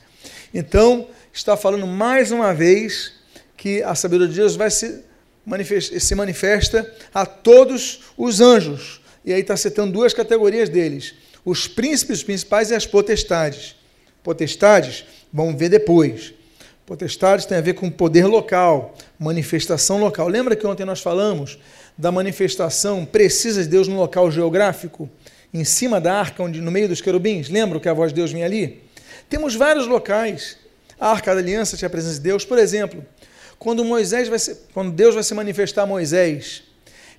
[0.52, 3.12] Então, está falando mais uma vez
[3.56, 5.04] que a sabedoria de Deus vai se,
[5.44, 9.00] manifesta, se manifesta a todos os anjos.
[9.24, 13.76] E aí está citando duas categorias deles: os príncipes, os principais e as potestades.
[14.24, 16.34] Potestades, vamos ver depois.
[16.86, 20.28] Potestades tem a ver com poder local, manifestação local.
[20.28, 21.58] Lembra que ontem nós falamos
[21.98, 25.10] da manifestação precisa de Deus no local geográfico?
[25.52, 27.48] Em cima da arca, onde, no meio dos querubins?
[27.48, 28.84] Lembra que a voz de Deus vinha ali?
[29.28, 30.58] Temos vários locais.
[30.98, 32.44] A arca da aliança tinha a presença de Deus.
[32.44, 33.04] Por exemplo,
[33.58, 36.62] quando Moisés vai ser, quando Deus vai se manifestar a Moisés,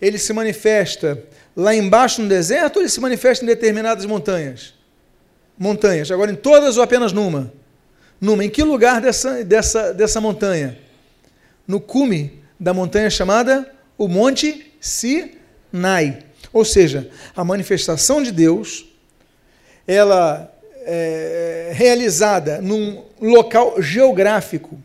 [0.01, 1.21] ele se manifesta
[1.53, 4.73] lá embaixo no deserto ou ele se manifesta em determinadas montanhas?
[5.57, 6.09] Montanhas.
[6.09, 7.51] Agora, em todas ou apenas numa?
[8.19, 8.43] Numa.
[8.43, 10.77] Em que lugar dessa, dessa, dessa montanha?
[11.67, 16.19] No cume da montanha chamada o Monte Sinai.
[16.53, 18.85] Ou seja, a manifestação de Deus,
[19.85, 20.51] ela
[20.85, 24.81] é realizada num local geográfico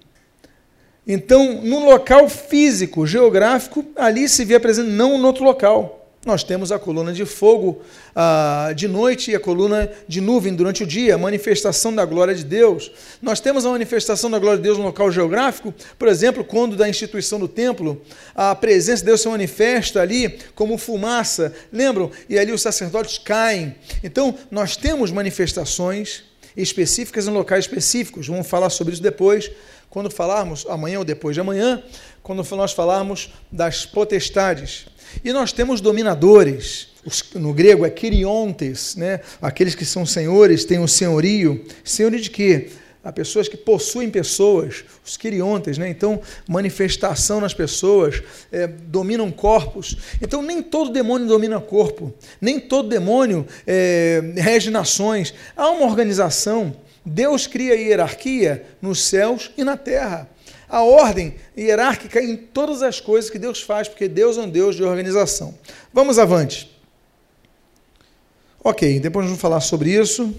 [1.07, 6.02] então, no local físico, geográfico, ali se vê presente, não no outro local.
[6.25, 7.83] Nós temos a coluna de fogo
[8.15, 12.33] ah, de noite e a coluna de nuvem durante o dia, a manifestação da glória
[12.33, 12.93] de Deus.
[13.21, 16.89] Nós temos a manifestação da glória de Deus no local geográfico, por exemplo, quando da
[16.89, 18.01] instituição do templo,
[18.37, 22.09] a presença de Deus se manifesta ali como fumaça, lembram?
[22.29, 23.75] E ali os sacerdotes caem.
[24.05, 26.23] Então, nós temos manifestações
[26.57, 29.51] específicas em locais específicos, vamos falar sobre isso depois,
[29.91, 31.83] quando falarmos, amanhã ou depois de amanhã,
[32.23, 34.87] quando nós falarmos das potestades.
[35.25, 36.88] E nós temos dominadores,
[37.35, 39.20] no grego é kiriontes, né?
[39.40, 41.64] aqueles que são senhores, têm o senhorio.
[41.85, 42.70] Senhorio de quê?
[43.05, 45.88] Há pessoas que possuem pessoas, os quiriontes, né?
[45.88, 48.22] então manifestação nas pessoas,
[48.53, 49.96] é, dominam corpos.
[50.20, 55.35] Então nem todo demônio domina corpo, nem todo demônio é, rege nações.
[55.57, 60.29] Há uma organização Deus cria hierarquia nos céus e na terra.
[60.73, 64.75] A ordem hierárquica em todas as coisas que Deus faz, porque Deus é um Deus
[64.75, 65.55] de organização.
[65.93, 66.75] Vamos avante.
[68.65, 70.35] Ok, depois vamos falar sobre isso.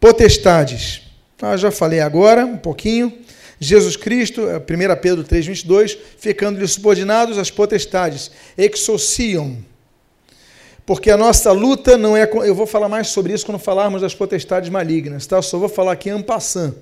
[0.00, 1.02] Potestades.
[1.42, 3.18] Ah, já falei agora um pouquinho.
[3.60, 9.58] Jesus Cristo, 1 é, Pedro 3,22, ficando-lhe subordinados as potestades, exorciam.
[10.86, 12.22] Porque a nossa luta não é.
[12.46, 15.42] Eu vou falar mais sobre isso quando falarmos das potestades malignas, tá?
[15.42, 16.74] Só vou falar aqui en passant.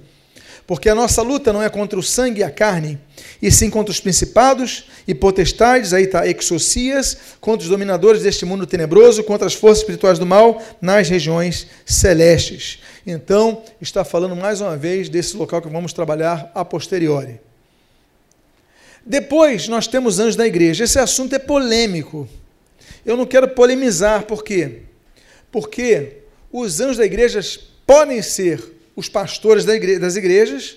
[0.66, 2.98] Porque a nossa luta não é contra o sangue e a carne,
[3.40, 8.66] e sim contra os principados e potestades, aí está, exorcias, contra os dominadores deste mundo
[8.66, 12.78] tenebroso, contra as forças espirituais do mal nas regiões celestes.
[13.06, 17.40] Então, está falando mais uma vez desse local que vamos trabalhar a posteriori.
[19.04, 20.84] Depois, nós temos anjos da igreja.
[20.84, 22.28] Esse assunto é polêmico.
[23.04, 24.82] Eu não quero polemizar, por quê?
[25.50, 26.18] Porque
[26.52, 27.40] os anjos da igreja
[27.84, 28.62] podem ser
[28.94, 30.76] os pastores das igrejas,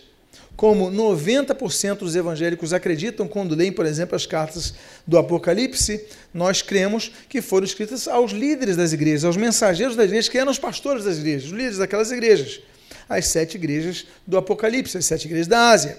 [0.55, 4.73] como 90% dos evangélicos acreditam quando leem, por exemplo, as cartas
[5.05, 10.29] do Apocalipse, nós cremos que foram escritas aos líderes das igrejas, aos mensageiros das igrejas,
[10.29, 12.61] que eram os pastores das igrejas, os líderes daquelas igrejas,
[13.09, 15.97] as sete igrejas do Apocalipse, as sete igrejas da Ásia.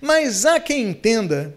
[0.00, 1.54] Mas há quem entenda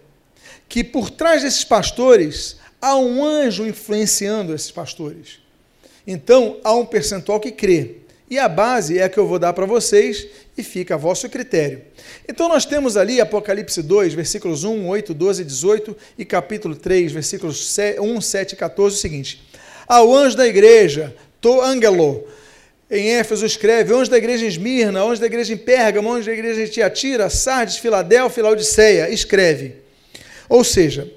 [0.67, 5.39] que por trás desses pastores há um anjo influenciando esses pastores.
[6.05, 7.97] Então, há um percentual que crê.
[8.29, 11.27] E a base é a que eu vou dar para vocês e fica a vosso
[11.27, 11.81] critério.
[12.27, 17.75] Então nós temos ali Apocalipse 2, versículos 1, 8, 12 18 e capítulo 3, versículos
[17.99, 19.41] 1, 7 e 14 o seguinte:
[19.87, 22.27] Ao anjo da igreja, to angelo,
[22.91, 26.33] em Éfeso escreve, anjo da igreja em Esmirna, anjo da igreja em Pérgamo, anjo da
[26.33, 29.75] igreja em Tiatira, Sardes, Filadélfia, Laodiceia, escreve.
[30.47, 31.11] Ou seja,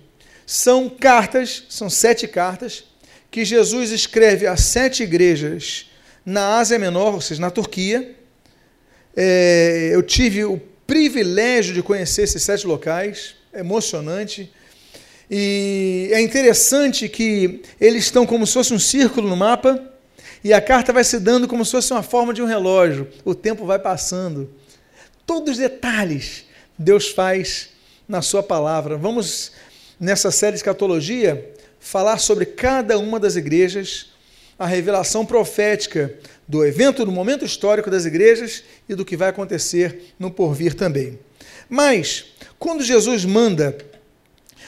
[0.46, 2.84] são cartas, são sete cartas,
[3.30, 5.90] que Jesus escreve a sete igrejas
[6.24, 8.14] na Ásia Menor, ou seja, na Turquia.
[9.16, 14.52] É, eu tive o privilégio de conhecer esses sete locais, é emocionante.
[15.30, 19.82] E é interessante que eles estão como se fosse um círculo no mapa,
[20.44, 23.08] e a carta vai se dando como se fosse uma forma de um relógio.
[23.24, 24.50] O tempo vai passando.
[25.24, 26.44] Todos os detalhes
[26.76, 27.70] Deus faz
[28.08, 28.96] na sua palavra.
[28.96, 29.52] Vamos,
[29.98, 34.11] nessa série de escatologia, falar sobre cada uma das igrejas
[34.58, 36.14] a revelação profética
[36.46, 41.18] do evento, do momento histórico das igrejas e do que vai acontecer no porvir também.
[41.68, 42.26] Mas,
[42.58, 43.76] quando Jesus manda,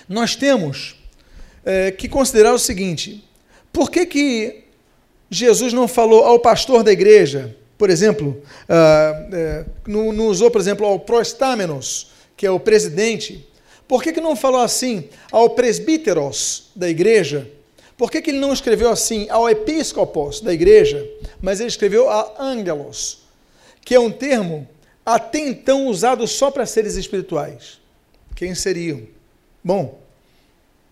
[0.08, 0.96] nós temos
[1.64, 3.24] é, que considerar o seguinte:
[3.72, 4.64] por que, que
[5.30, 10.86] Jesus não falou ao pastor da igreja, por exemplo, uh, é, não, usou, por exemplo,
[10.86, 13.46] ao proestámenos, que é o presidente,
[13.88, 17.50] por que, que não falou assim ao presbíteros da igreja,
[17.96, 21.06] por que, que ele não escreveu assim ao episcopos da igreja,
[21.40, 23.22] mas ele escreveu a angelos,
[23.84, 24.68] que é um termo
[25.06, 27.78] até então usado só para seres espirituais?
[28.34, 29.02] Quem seriam?
[29.62, 30.00] Bom,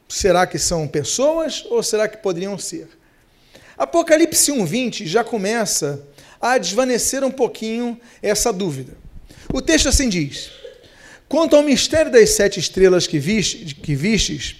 [0.08, 2.88] será que são pessoas ou será que poderiam ser?
[3.76, 6.06] Apocalipse 1:20 já começa
[6.40, 8.96] a desvanecer um pouquinho essa dúvida.
[9.52, 10.50] O texto assim diz:
[11.28, 14.56] Quanto ao mistério das sete estrelas que que vistes,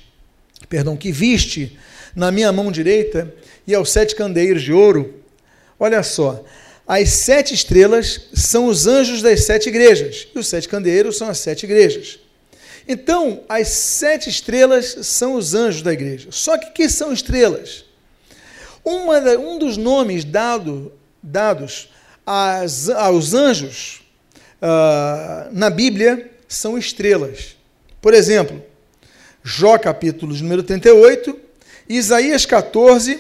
[0.68, 1.78] perdão, que viste
[2.14, 3.32] na minha mão direita
[3.66, 5.22] e aos sete candeeiros de ouro.
[5.78, 6.44] Olha só,
[6.86, 11.38] as sete estrelas são os anjos das sete igrejas, e os sete candeeiros são as
[11.38, 12.18] sete igrejas.
[12.86, 16.28] Então, as sete estrelas são os anjos da igreja.
[16.30, 17.84] Só que que são estrelas?
[18.84, 21.88] Uma, um dos nomes dado, dados
[22.26, 24.02] aos anjos
[24.60, 27.56] uh, na Bíblia são estrelas.
[28.00, 28.62] Por exemplo,
[29.44, 31.38] Jó capítulo número 38,
[31.88, 33.18] Isaías 14,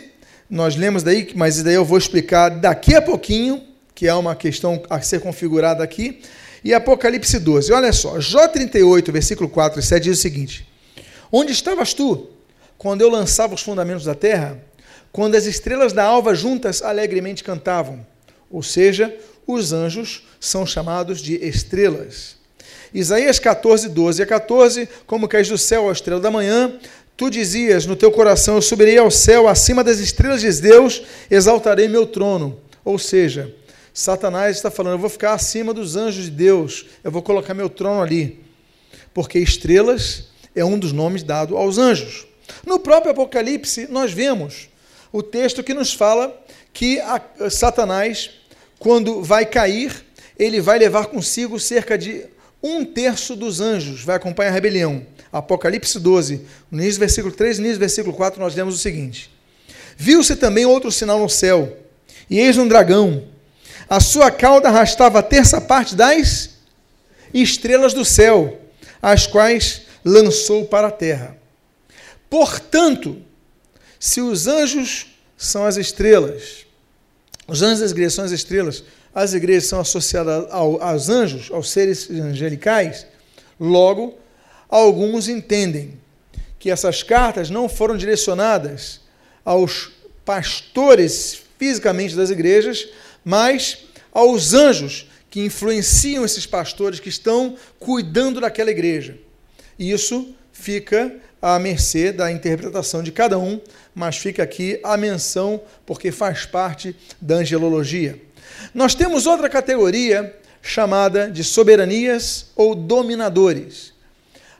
[0.48, 3.62] nós lemos daí, mas daí eu vou explicar daqui a pouquinho,
[3.94, 6.20] que é uma questão a ser configurada aqui.
[6.64, 10.68] E Apocalipse 12, olha só, Jó 38, versículo 4 e 7 diz o seguinte:
[11.30, 12.28] Onde estavas tu
[12.78, 14.62] quando eu lançava os fundamentos da terra?
[15.10, 18.06] Quando as estrelas da alva juntas alegremente cantavam?
[18.50, 19.14] Ou seja,
[19.46, 22.36] os anjos são chamados de estrelas.
[22.94, 26.78] Isaías 14, 12 a 14, como cais do céu a estrela da manhã,
[27.22, 31.86] Tu dizias no teu coração: Eu subirei ao céu, acima das estrelas de Deus, exaltarei
[31.86, 32.58] meu trono.
[32.84, 33.54] Ou seja,
[33.94, 37.68] Satanás está falando: Eu vou ficar acima dos anjos de Deus, eu vou colocar meu
[37.68, 38.40] trono ali.
[39.14, 42.26] Porque estrelas é um dos nomes dado aos anjos.
[42.66, 44.68] No próprio Apocalipse, nós vemos
[45.12, 46.36] o texto que nos fala
[46.72, 48.30] que a, Satanás,
[48.80, 50.04] quando vai cair,
[50.36, 52.26] ele vai levar consigo cerca de
[52.60, 55.06] um terço dos anjos, vai acompanhar a rebelião.
[55.32, 58.78] Apocalipse 12, no início do versículo 3 no início do versículo 4, nós lemos o
[58.78, 59.30] seguinte:
[59.96, 61.76] Viu-se também outro sinal no céu,
[62.28, 63.24] e eis um dragão.
[63.88, 66.50] A sua cauda arrastava a terça parte das
[67.32, 68.60] estrelas do céu,
[69.00, 71.36] as quais lançou para a terra.
[72.28, 73.22] Portanto,
[73.98, 75.06] se os anjos
[75.36, 76.66] são as estrelas,
[77.46, 81.70] os anjos das igrejas são as estrelas, as igrejas são associadas ao, aos anjos, aos
[81.70, 83.06] seres angelicais,
[83.60, 84.18] logo,
[84.78, 86.00] alguns entendem
[86.58, 89.00] que essas cartas não foram direcionadas
[89.44, 89.92] aos
[90.24, 92.88] pastores fisicamente das igrejas,
[93.22, 99.18] mas aos anjos que influenciam esses pastores que estão cuidando daquela igreja.
[99.78, 103.60] Isso fica à mercê da interpretação de cada um,
[103.94, 108.18] mas fica aqui a menção porque faz parte da angelologia.
[108.72, 113.91] Nós temos outra categoria chamada de soberanias ou dominadores.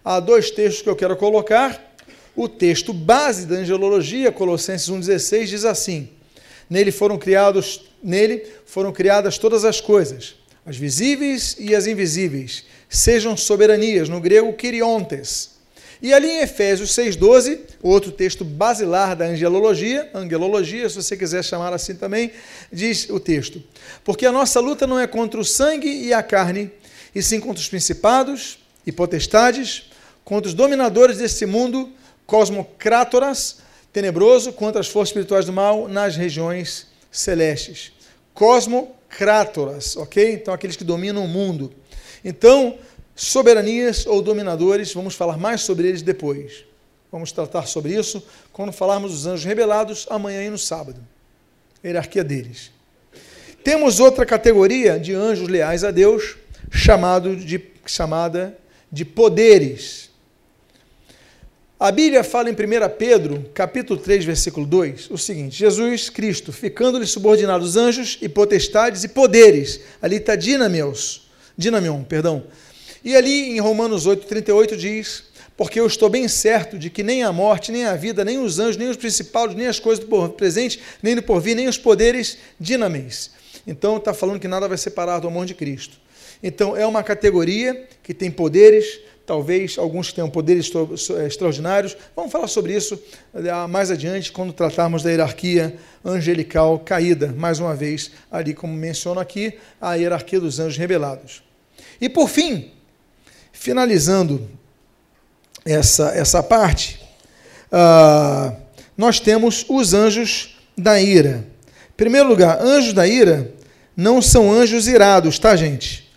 [0.04, 1.80] Há dois textos que eu quero colocar.
[2.34, 6.08] O texto base da angelologia, Colossenses 1:16, diz assim:
[6.68, 10.34] Nele foram criados, nele foram criadas todas as coisas,
[10.66, 15.52] as visíveis e as invisíveis, sejam soberanias, no grego kiriontes.
[16.00, 21.72] E ali em Efésios 6,12, outro texto basilar da angelologia, angelologia, se você quiser chamar
[21.72, 22.32] assim também,
[22.72, 23.62] diz o texto:
[24.02, 26.72] Porque a nossa luta não é contra o sangue e a carne,
[27.14, 29.91] e sim contra os principados e potestades,
[30.24, 31.90] contra os dominadores deste mundo,
[32.26, 33.58] cosmocrátoras,
[33.92, 37.92] tenebroso, contra as forças espirituais do mal nas regiões celestes.
[38.32, 40.32] Cosmocrátoras, ok?
[40.32, 41.72] Então, aqueles que dominam o mundo.
[42.24, 42.78] Então,
[43.14, 46.64] soberanias ou dominadores, vamos falar mais sobre eles depois.
[47.10, 50.98] Vamos tratar sobre isso quando falarmos dos anjos rebelados amanhã e no sábado.
[51.84, 52.70] Hierarquia deles.
[53.62, 56.36] Temos outra categoria de anjos leais a Deus,
[56.70, 58.56] chamado de, chamada
[58.90, 60.10] de poderes.
[61.82, 62.56] A Bíblia fala em 1
[62.96, 69.02] Pedro, capítulo 3, versículo 2, o seguinte: Jesus Cristo, ficando-lhe subordinado os anjos e potestades
[69.02, 69.80] e poderes.
[70.00, 71.28] Ali está dinamios,
[71.58, 72.44] dinamion, perdão.
[73.04, 75.24] E ali em Romanos 8, 38 diz:
[75.56, 78.60] Porque eu estou bem certo de que nem a morte, nem a vida, nem os
[78.60, 82.38] anjos, nem os principais, nem as coisas do presente, nem do porvir, nem os poderes
[82.60, 83.32] dinamis.
[83.66, 86.00] Então está falando que nada vai separar do amor de Cristo.
[86.42, 89.00] Então é uma categoria que tem poderes,
[89.32, 90.70] talvez alguns tenham poderes
[91.26, 91.96] extraordinários.
[92.14, 93.02] Vamos falar sobre isso
[93.34, 95.74] eh, mais adiante, quando tratarmos da hierarquia
[96.04, 101.42] angelical caída, mais uma vez, ali como menciono aqui, a hierarquia dos anjos rebelados.
[101.98, 102.72] E por fim,
[103.52, 104.50] finalizando
[105.64, 107.00] essa, essa parte,
[107.72, 108.54] uh,
[108.98, 111.42] nós temos os anjos da ira.
[111.88, 113.50] Em primeiro lugar, anjos da ira
[113.96, 116.12] não são anjos irados, tá, gente?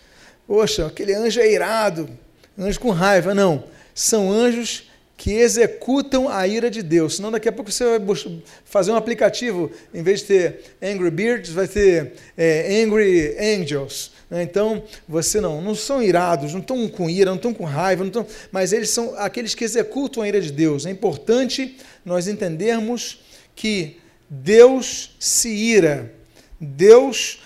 [0.46, 2.10] Poxa, aquele anjo é irado,
[2.58, 3.34] anjo com raiva.
[3.34, 3.64] Não.
[3.94, 7.16] São anjos que executam a ira de Deus.
[7.16, 8.16] Senão, daqui a pouco você vai
[8.66, 14.12] fazer um aplicativo, em vez de ter Angry Birds, vai ter é, Angry Angels.
[14.30, 14.44] Né?
[14.44, 18.10] Então, você não, não são irados, não estão com ira, não estão com raiva, não
[18.10, 20.86] estão, mas eles são aqueles que executam a ira de Deus.
[20.86, 23.20] É importante nós entendermos
[23.56, 23.98] que
[24.30, 26.12] Deus se ira.
[26.60, 27.40] Deus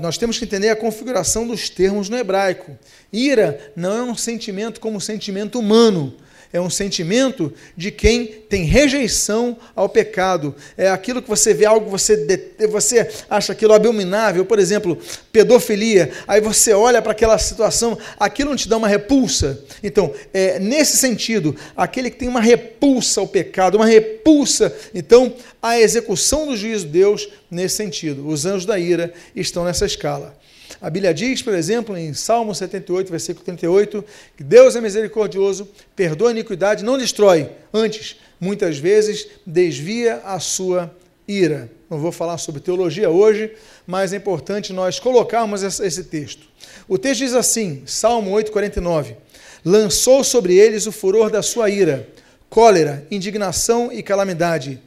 [0.00, 2.76] nós temos que entender a configuração dos termos no hebraico.
[3.12, 6.14] Ira não é um sentimento como um sentimento humano,
[6.52, 10.54] é um sentimento de quem tem rejeição ao pecado.
[10.76, 14.98] É aquilo que você vê algo, você, você acha aquilo abominável, por exemplo,
[15.32, 16.12] pedofilia.
[16.28, 19.64] Aí você olha para aquela situação, aquilo não te dá uma repulsa.
[19.82, 25.80] Então, é nesse sentido, aquele que tem uma repulsa ao pecado, uma repulsa, então, a
[25.80, 28.28] execução do juízo de Deus nesse sentido.
[28.28, 30.36] Os anjos da ira estão nessa escala.
[30.80, 34.04] A Bíblia diz, por exemplo, em Salmo 78, versículo 38,
[34.36, 40.94] que Deus é misericordioso, perdoa a iniquidade, não destrói, antes, muitas vezes, desvia a sua
[41.26, 41.70] ira.
[41.88, 43.52] Não vou falar sobre teologia hoje,
[43.86, 46.46] mas é importante nós colocarmos esse texto.
[46.88, 49.16] O texto diz assim, Salmo 8,49:
[49.64, 52.08] Lançou sobre eles o furor da sua ira,
[52.48, 54.80] cólera, indignação e calamidade,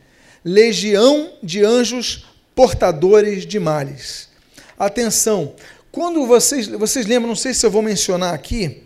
[0.44, 4.30] legião de anjos portadores de males.
[4.78, 5.54] Atenção,
[5.96, 8.82] quando vocês, vocês lembram, não sei se eu vou mencionar aqui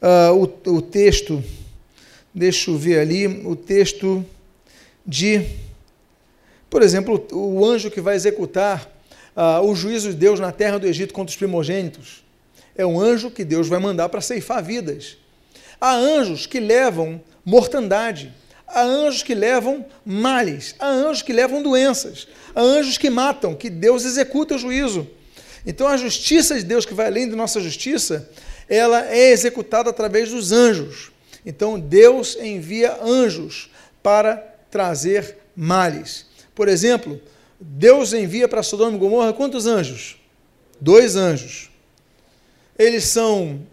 [0.00, 1.44] uh, o, o texto,
[2.34, 4.24] deixa eu ver ali, o texto
[5.06, 5.44] de,
[6.70, 8.90] por exemplo, o anjo que vai executar
[9.36, 12.24] uh, o juízo de Deus na terra do Egito contra os primogênitos.
[12.74, 15.18] É um anjo que Deus vai mandar para ceifar vidas.
[15.78, 18.32] Há anjos que levam mortandade.
[18.66, 23.68] Há anjos que levam males, há anjos que levam doenças, há anjos que matam, que
[23.68, 25.06] Deus executa o juízo.
[25.66, 28.30] Então a justiça de Deus, que vai além da nossa justiça,
[28.68, 31.10] ela é executada através dos anjos.
[31.44, 33.70] Então Deus envia anjos
[34.02, 34.36] para
[34.70, 36.26] trazer males.
[36.54, 37.20] Por exemplo,
[37.60, 40.16] Deus envia para Sodoma e Gomorra quantos anjos?
[40.80, 41.70] dois anjos.
[42.78, 43.66] Eles são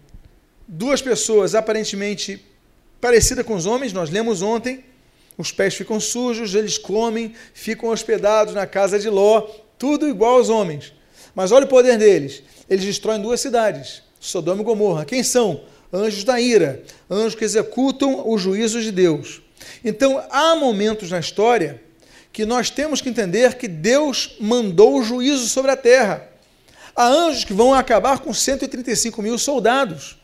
[0.66, 2.42] duas pessoas aparentemente
[3.00, 4.84] parecidas com os homens, nós lemos ontem.
[5.36, 9.42] Os pés ficam sujos, eles comem, ficam hospedados na casa de Ló,
[9.78, 10.92] tudo igual aos homens.
[11.34, 12.42] Mas olha o poder deles.
[12.68, 15.04] Eles destroem duas cidades, Sodoma e Gomorra.
[15.04, 15.62] Quem são?
[15.92, 19.42] Anjos da ira, anjos que executam os juízos de Deus.
[19.84, 21.82] Então, há momentos na história
[22.32, 26.28] que nós temos que entender que Deus mandou o juízo sobre a terra.
[26.96, 30.18] Há anjos que vão acabar com 135 mil soldados.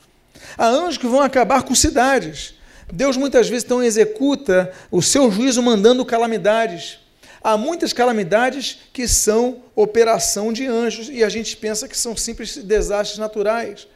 [0.56, 2.54] Há anjos que vão acabar com cidades.
[2.90, 6.98] Deus muitas vezes então executa o seu juízo mandando calamidades.
[7.42, 12.56] Há muitas calamidades que são operação de anjos e a gente pensa que são simples
[12.56, 13.86] desastres naturais.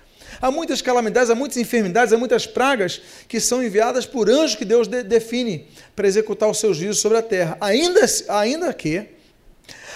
[0.41, 4.65] Há muitas calamidades, há muitas enfermidades, há muitas pragas que são enviadas por anjos que
[4.65, 7.57] Deus de define para executar o seu juízo sobre a terra.
[7.61, 9.09] Ainda, ainda que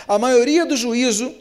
[0.06, 1.34] a maioria do juízo,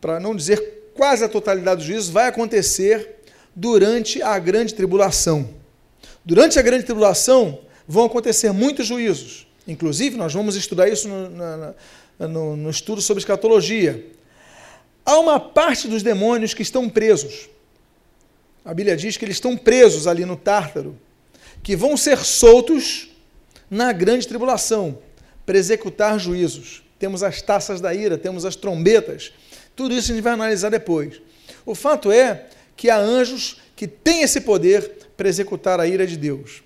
[0.00, 3.16] para não dizer quase a totalidade do juízo, vai acontecer
[3.54, 5.48] durante a grande tribulação.
[6.24, 9.45] Durante a grande tribulação vão acontecer muitos juízos.
[9.66, 11.74] Inclusive, nós vamos estudar isso no,
[12.28, 14.06] no, no estudo sobre escatologia.
[15.04, 17.48] Há uma parte dos demônios que estão presos.
[18.64, 20.96] A Bíblia diz que eles estão presos ali no Tártaro,
[21.62, 23.10] que vão ser soltos
[23.70, 24.98] na grande tribulação
[25.44, 26.82] para executar juízos.
[26.98, 29.32] Temos as taças da ira, temos as trombetas,
[29.76, 31.20] tudo isso a gente vai analisar depois.
[31.64, 32.46] O fato é
[32.76, 36.62] que há anjos que têm esse poder para executar a ira de Deus.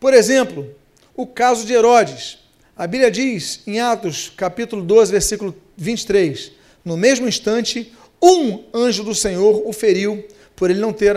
[0.00, 0.68] Por exemplo,
[1.16, 2.38] o caso de Herodes.
[2.76, 6.52] A Bíblia diz em Atos, capítulo 12, versículo 23,
[6.84, 7.92] no mesmo instante,
[8.22, 10.24] um anjo do Senhor o feriu
[10.54, 11.14] por ele não ter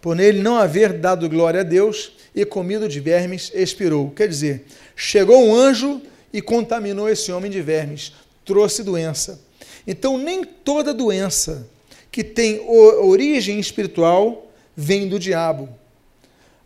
[0.00, 4.10] por ele não haver dado glória a Deus e comido de vermes expirou.
[4.10, 6.02] Quer dizer, chegou um anjo
[6.32, 8.12] e contaminou esse homem de vermes,
[8.44, 9.40] trouxe doença.
[9.86, 11.66] Então, nem toda doença
[12.12, 15.68] que tem origem espiritual vem do diabo.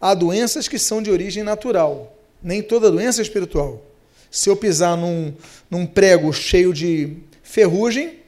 [0.01, 3.83] Há doenças que são de origem natural, nem toda doença é espiritual.
[4.31, 5.35] Se eu pisar num,
[5.69, 8.21] num prego cheio de ferrugem,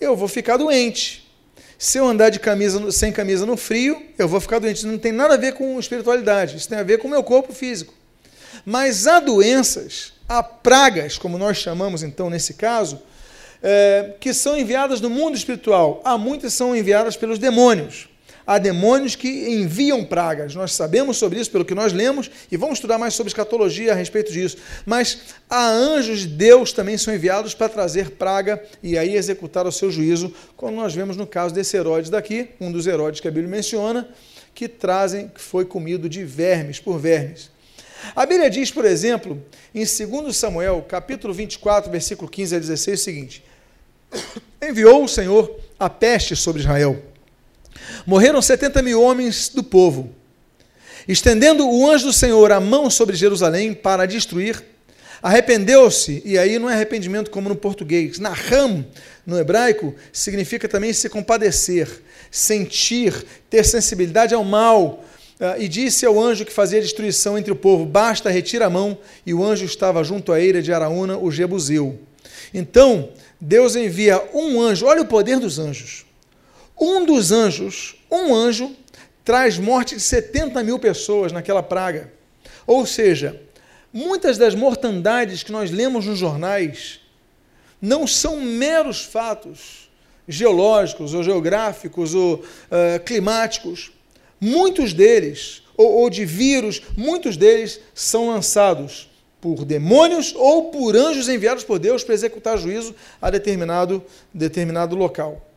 [0.00, 1.30] eu vou ficar doente.
[1.78, 4.78] Se eu andar de camisa sem camisa no frio, eu vou ficar doente.
[4.78, 7.22] Isso não tem nada a ver com espiritualidade, isso tem a ver com o meu
[7.22, 7.94] corpo físico.
[8.64, 13.00] Mas há doenças, há pragas, como nós chamamos então nesse caso,
[13.62, 16.00] é, que são enviadas no mundo espiritual.
[16.04, 18.08] Há muitas são enviadas pelos demônios
[18.46, 20.54] há demônios que enviam pragas.
[20.54, 23.94] Nós sabemos sobre isso pelo que nós lemos e vamos estudar mais sobre escatologia a
[23.94, 24.56] respeito disso.
[24.84, 25.18] Mas
[25.48, 29.90] há anjos de Deus também são enviados para trazer praga e aí executar o seu
[29.90, 33.50] juízo, como nós vemos no caso desse Herodes daqui, um dos Herodes que a Bíblia
[33.50, 34.08] menciona,
[34.54, 37.50] que trazem que foi comido de vermes por vermes.
[38.16, 39.40] A Bíblia diz, por exemplo,
[39.72, 43.44] em 2 Samuel, capítulo 24, versículo 15 a 16, o seguinte:
[44.60, 47.11] Enviou o Senhor a peste sobre Israel
[48.06, 50.10] Morreram setenta mil homens do povo.
[51.06, 54.62] Estendendo o anjo do Senhor a mão sobre Jerusalém para destruir,
[55.22, 58.18] arrependeu-se, e aí não é arrependimento como no português.
[58.18, 58.84] Naham,
[59.26, 61.88] no hebraico, significa também se compadecer,
[62.30, 65.04] sentir, ter sensibilidade ao mal.
[65.40, 68.98] Ah, e disse ao anjo que fazia destruição entre o povo: Basta, retira a mão.
[69.26, 71.98] E o anjo estava junto à eira de Araúna, o Jebuseu.
[72.54, 73.08] Então,
[73.40, 76.04] Deus envia um anjo, olha o poder dos anjos.
[76.84, 78.74] Um dos anjos, um anjo,
[79.24, 82.12] traz morte de 70 mil pessoas naquela praga.
[82.66, 83.40] Ou seja,
[83.92, 86.98] muitas das mortandades que nós lemos nos jornais
[87.80, 89.88] não são meros fatos
[90.26, 93.92] geológicos ou geográficos ou uh, climáticos.
[94.40, 99.08] Muitos deles, ou, ou de vírus, muitos deles são lançados
[99.40, 104.04] por demônios ou por anjos enviados por Deus para executar juízo a determinado,
[104.34, 105.51] determinado local.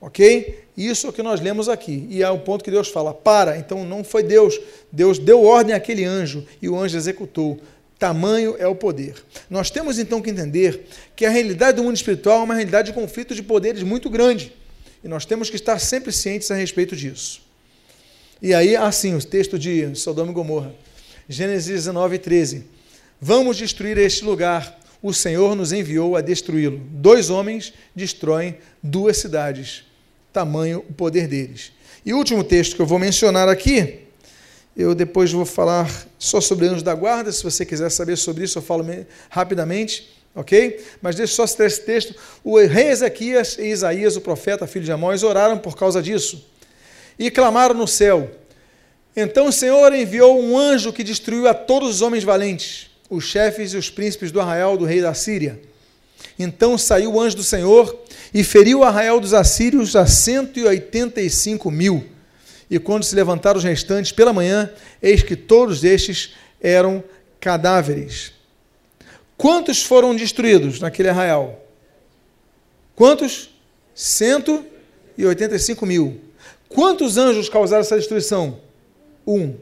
[0.00, 0.64] Ok?
[0.76, 2.06] Isso é o que nós lemos aqui.
[2.08, 3.58] E é o ponto que Deus fala: para.
[3.58, 4.58] Então não foi Deus.
[4.90, 7.60] Deus deu ordem àquele anjo e o anjo executou.
[7.98, 9.14] Tamanho é o poder.
[9.50, 12.94] Nós temos então que entender que a realidade do mundo espiritual é uma realidade de
[12.94, 14.54] conflito de poderes muito grande.
[15.04, 17.42] E nós temos que estar sempre cientes a respeito disso.
[18.40, 20.74] E aí, assim, o texto de Sodoma e Gomorra.
[21.28, 22.64] Gênesis 19, 13.
[23.20, 24.80] Vamos destruir este lugar.
[25.02, 26.80] O Senhor nos enviou a destruí-lo.
[26.90, 29.89] Dois homens destroem duas cidades
[30.32, 31.72] tamanho o poder deles.
[32.04, 34.00] E o último texto que eu vou mencionar aqui,
[34.76, 38.58] eu depois vou falar só sobre anjos da guarda, se você quiser saber sobre isso,
[38.58, 38.84] eu falo
[39.28, 40.82] rapidamente, ok?
[41.02, 42.14] Mas deixa só citar esse texto.
[42.42, 46.44] O rei Ezequias e Isaías, o profeta, filho de Amós, oraram por causa disso
[47.18, 48.30] e clamaram no céu.
[49.14, 53.74] Então o Senhor enviou um anjo que destruiu a todos os homens valentes, os chefes
[53.74, 55.60] e os príncipes do arraial do rei da Síria.
[56.38, 57.99] Então saiu o anjo do Senhor
[58.32, 62.06] e feriu o arraial dos assírios a cento e oitenta e cinco mil.
[62.70, 64.70] E quando se levantaram os restantes pela manhã,
[65.02, 67.02] eis que todos estes eram
[67.40, 68.32] cadáveres.
[69.36, 71.64] Quantos foram destruídos naquele arraial?
[72.94, 73.50] Quantos?
[73.94, 76.20] 185 mil.
[76.68, 78.60] Quantos anjos causaram essa destruição?
[79.26, 79.56] Um.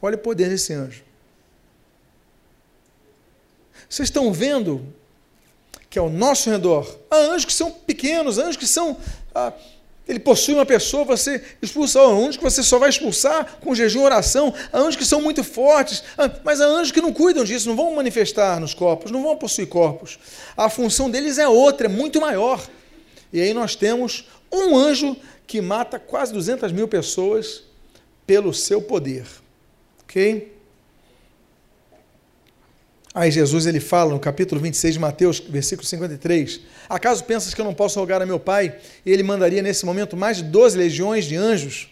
[0.00, 1.02] Olha o poder desse anjo.
[3.88, 4.86] Vocês estão vendo
[5.90, 8.96] que ao nosso redor há anjos são pequenos, anjos que são.
[9.34, 9.52] Ah,
[10.08, 12.00] ele possui uma pessoa, você expulsa.
[12.00, 14.52] Anjos que você só vai expulsar com jejum e oração.
[14.72, 17.94] Anjos que são muito fortes, ah, mas há anjos que não cuidam disso, não vão
[17.94, 20.18] manifestar nos corpos, não vão possuir corpos.
[20.56, 22.66] A função deles é outra, é muito maior.
[23.32, 27.62] E aí nós temos um anjo que mata quase 200 mil pessoas
[28.26, 29.26] pelo seu poder.
[30.02, 30.59] Ok?
[33.12, 37.64] Aí Jesus ele fala no capítulo 26 de Mateus, versículo 53: Acaso pensas que eu
[37.64, 41.24] não posso rogar a meu Pai e ele mandaria nesse momento mais de 12 legiões
[41.24, 41.88] de anjos?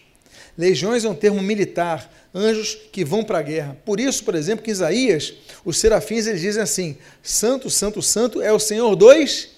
[0.57, 3.77] Legiões é um termo militar, anjos que vão para a guerra.
[3.85, 5.33] Por isso, por exemplo, que Isaías,
[5.65, 9.49] os serafins, eles dizem assim: Santo, Santo, Santo é o Senhor dos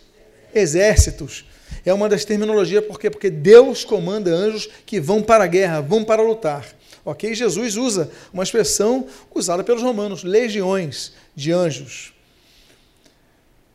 [0.56, 1.46] exércitos.
[1.86, 3.10] É uma das terminologias, por quê?
[3.10, 6.66] Porque Deus comanda anjos que vão para a guerra, vão para lutar.
[7.06, 7.34] Ok?
[7.34, 12.14] Jesus usa uma expressão usada pelos romanos, legiões de anjos.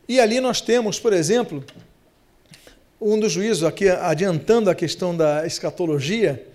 [0.07, 1.63] E ali nós temos, por exemplo,
[2.99, 6.47] um dos juízos, aqui adiantando a questão da escatologia,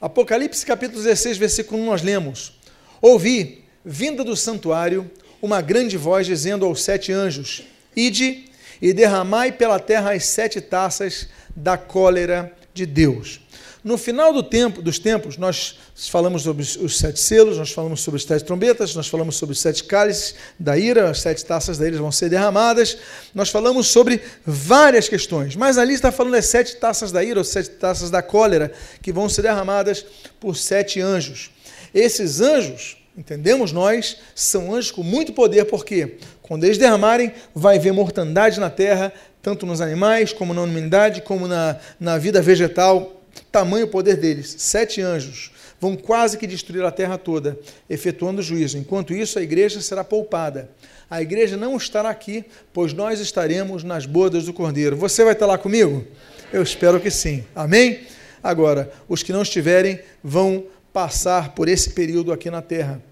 [0.00, 2.58] Apocalipse capítulo 16, versículo 1, nós lemos:
[3.00, 7.62] Ouvi, vinda do santuário, uma grande voz dizendo aos sete anjos:
[7.96, 8.44] Ide
[8.82, 13.40] e derramai pela terra as sete taças da cólera de Deus.
[13.84, 18.16] No final do tempo, dos tempos, nós falamos sobre os sete selos, nós falamos sobre
[18.16, 21.86] as sete trombetas, nós falamos sobre os sete cálices da ira, as sete taças da
[21.86, 22.96] ira vão ser derramadas,
[23.34, 27.44] nós falamos sobre várias questões, mas ali está falando das sete taças da ira, ou
[27.44, 28.72] sete taças da cólera,
[29.02, 30.02] que vão ser derramadas
[30.40, 31.50] por sete anjos.
[31.92, 37.92] Esses anjos, entendemos nós, são anjos com muito poder, porque quando eles derramarem, vai haver
[37.92, 39.12] mortandade na terra,
[39.42, 43.20] tanto nos animais, como na humanidade, como na, na vida vegetal
[43.50, 44.54] tamanho o poder deles.
[44.58, 47.58] Sete anjos vão quase que destruir a terra toda,
[47.88, 48.78] efetuando juízo.
[48.78, 50.70] Enquanto isso, a igreja será poupada.
[51.10, 54.96] A igreja não estará aqui, pois nós estaremos nas bodas do Cordeiro.
[54.96, 56.04] Você vai estar lá comigo?
[56.52, 57.44] Eu espero que sim.
[57.54, 58.00] Amém?
[58.42, 63.02] Agora, os que não estiverem vão passar por esse período aqui na terra.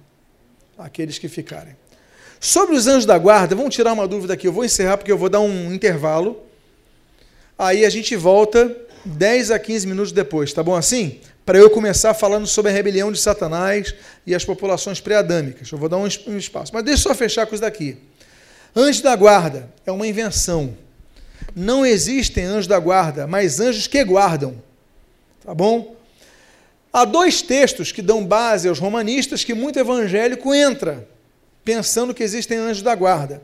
[0.79, 1.77] Aqueles que ficarem.
[2.41, 4.49] Sobre os anjos da guarda, vamos tirar uma dúvida aqui.
[4.49, 6.43] Eu vou encerrar porque eu vou dar um intervalo.
[7.59, 8.75] Aí a gente volta
[9.05, 11.21] 10 a 15 minutos depois, tá bom assim?
[11.45, 13.95] Para eu começar falando sobre a rebelião de Satanás
[14.27, 15.71] e as populações pré-adâmicas.
[15.71, 16.73] Eu vou dar um espaço.
[16.73, 17.99] Mas deixa eu só fechar com isso daqui.
[18.75, 20.77] Anjo da guarda é uma invenção.
[21.55, 24.63] Não existem anjos da guarda, mas anjos que guardam.
[25.45, 25.97] Tá bom?
[26.93, 31.09] Há dois textos que dão base aos romanistas que muito evangélico entra,
[31.65, 33.43] pensando que existem anjos da guarda.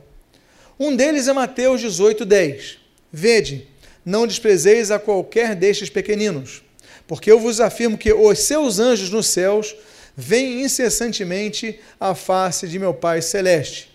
[0.79, 2.77] Um deles é Mateus 18, 10.
[3.11, 3.67] Vede,
[4.09, 6.63] não desprezeis a qualquer destes pequeninos,
[7.07, 9.75] porque eu vos afirmo que os seus anjos nos céus
[10.17, 13.89] veem incessantemente a face de meu Pai celeste.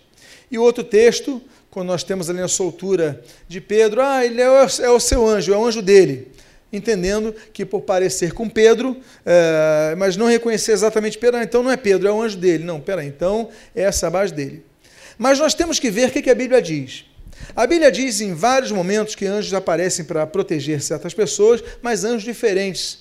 [0.49, 4.55] E outro texto, quando nós temos ali a soltura de Pedro, ah, ele é o,
[4.55, 6.29] é o seu anjo, é o anjo dele.
[6.71, 11.71] Entendendo que por parecer com Pedro, é, mas não reconhecer exatamente Pedro, ah, então não
[11.71, 12.63] é Pedro, é o anjo dele.
[12.63, 14.63] Não, peraí, então é essa base dele.
[15.17, 17.05] Mas nós temos que ver o que a Bíblia diz.
[17.55, 22.23] A Bíblia diz em vários momentos que anjos aparecem para proteger certas pessoas, mas anjos
[22.23, 22.99] diferentes.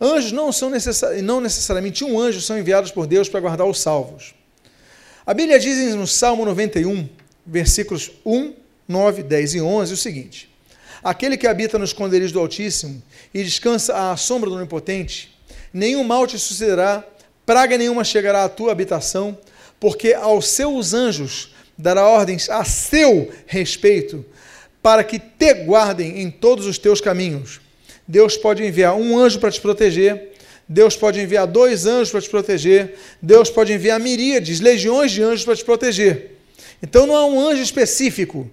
[0.00, 3.80] Anjos não são necessari não necessariamente um anjo são enviados por Deus para guardar os
[3.80, 4.34] salvos.
[5.24, 7.08] A Bíblia diz no Salmo 91,
[7.46, 8.52] versículos 1,
[8.88, 10.50] 9, 10 e 11 o seguinte:
[11.02, 13.02] Aquele que habita no esconderijo do Altíssimo
[13.32, 15.34] e descansa à sombra do Onipotente,
[15.72, 17.04] nenhum mal te sucederá,
[17.46, 19.38] praga nenhuma chegará à tua habitação,
[19.78, 24.24] porque aos seus anjos dará ordens a seu respeito,
[24.82, 27.60] para que te guardem em todos os teus caminhos.
[28.06, 30.32] Deus pode enviar um anjo para te proteger,
[30.68, 35.44] Deus pode enviar dois anjos para te proteger, Deus pode enviar miríades, legiões de anjos
[35.44, 36.38] para te proteger.
[36.82, 38.50] Então não há um anjo específico.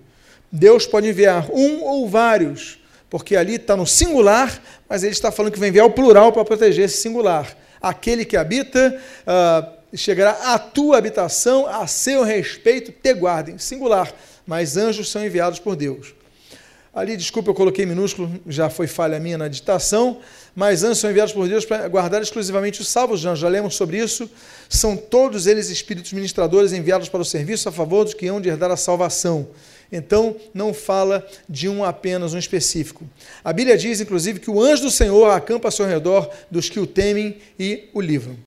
[0.52, 5.54] Deus pode enviar um ou vários, porque ali está no singular, mas ele está falando
[5.54, 7.58] que vai enviar o plural para proteger esse singular.
[7.82, 9.02] Aquele que habita.
[9.26, 13.58] Uh, chegará à tua habitação, a seu respeito, te guardem.
[13.58, 14.14] Singular,
[14.46, 16.14] mas anjos são enviados por Deus.
[16.94, 20.20] Ali, desculpa, eu coloquei minúsculo, já foi falha minha na ditação,
[20.54, 23.40] mas anjos são enviados por Deus para guardar exclusivamente os salvos anjos.
[23.40, 24.30] Já lemos sobre isso.
[24.68, 28.50] São todos eles espíritos ministradores enviados para o serviço a favor dos que hão de
[28.50, 29.48] herdar a salvação.
[29.90, 33.06] Então, não fala de um apenas, um específico.
[33.44, 36.80] A Bíblia diz, inclusive, que o anjo do Senhor acampa ao seu redor dos que
[36.80, 38.38] o temem e o livram.